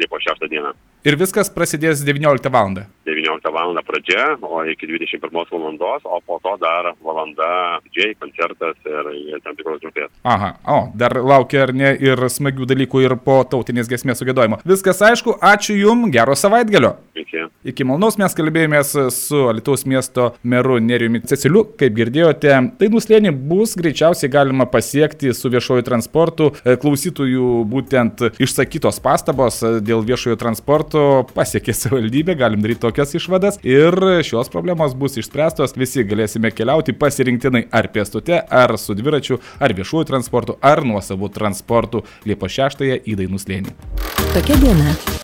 Liepos 0.00 0.24
6 0.26 0.48
dieną. 0.50 0.72
Ir 1.06 1.16
viskas 1.20 1.52
prasidės 1.52 2.02
19 2.04 2.50
val. 2.52 2.80
19 3.16 3.52
val. 3.54 3.76
pradžia, 3.86 4.36
o 4.42 4.64
iki 4.64 4.86
21 4.86 5.78
val. 5.78 6.00
o 6.04 6.20
po 6.26 6.40
to 6.42 6.56
dar 6.60 6.94
valanda 7.04 7.80
didžiai, 7.84 8.14
koncertas 8.20 8.76
ir, 8.84 9.40
tam 9.44 9.56
tikros 9.56 9.80
grupės. 9.80 10.10
Aha, 10.24 10.54
o, 10.66 10.78
dar 10.94 11.16
laukia 11.16 11.64
ar 11.66 11.72
ne 11.74 11.94
ir 12.00 12.18
smagių 12.28 12.66
dalykų 12.70 13.04
ir 13.04 13.16
po 13.24 13.40
tautinės 13.44 13.88
gesmės 13.90 14.20
sugėdojimo. 14.20 14.60
Viskas 14.68 15.00
aišku, 15.02 15.38
ačiū 15.40 15.76
Jums, 15.80 16.10
gero 16.14 16.36
savaitgalio. 16.36 16.96
Iki. 17.20 17.42
iki. 17.68 17.84
Malnaus 17.84 18.16
mes 18.20 18.34
kalbėjomės 18.36 18.92
su 19.14 19.42
Alitaus 19.50 19.84
miesto 19.88 20.30
meru 20.42 20.78
Neriumi 20.80 21.22
Ceciliu. 21.28 21.64
Kaip 21.80 21.96
girdėjote, 21.96 22.54
tai 22.80 22.88
nuslėnį 22.92 23.32
bus 23.50 23.74
greičiausiai 23.78 24.30
galima 24.32 24.66
pasiekti 24.70 25.34
su 25.36 25.50
viešoju 25.52 25.84
transportu. 25.86 26.50
E, 26.64 26.76
klausytojų 26.80 27.64
būtent 27.70 28.24
išsakytos 28.40 29.00
pastabos 29.04 29.60
dėl 29.84 30.04
viešojo 30.06 30.38
transporto 30.40 31.04
pasiekė 31.34 31.74
savivaldybė, 31.76 32.38
galim 32.40 32.64
daryti 32.64 32.84
tokias 33.00 33.14
išvadas 33.14 33.58
ir 33.62 33.94
šios 34.22 34.48
problemos 34.48 34.94
bus 34.94 35.16
išspręstos. 35.16 35.72
Visi 35.76 36.04
galėsime 36.04 36.50
keliauti 36.52 36.92
pasirinktinai 36.92 37.64
ar 37.72 37.88
pėstute, 37.94 38.42
ar 38.50 38.76
su 38.78 38.94
dviračiu, 38.94 39.40
ar 39.60 39.72
viešuoju 39.72 40.10
transportu, 40.10 40.58
ar 40.60 40.84
nuosavu 40.84 41.30
transportu 41.32 42.04
Liepo 42.28 42.48
6 42.48 42.84
į 43.00 43.16
Dainų 43.22 43.40
slėnį. 43.40 43.78
Tokia 44.34 44.60
diena. 44.60 45.18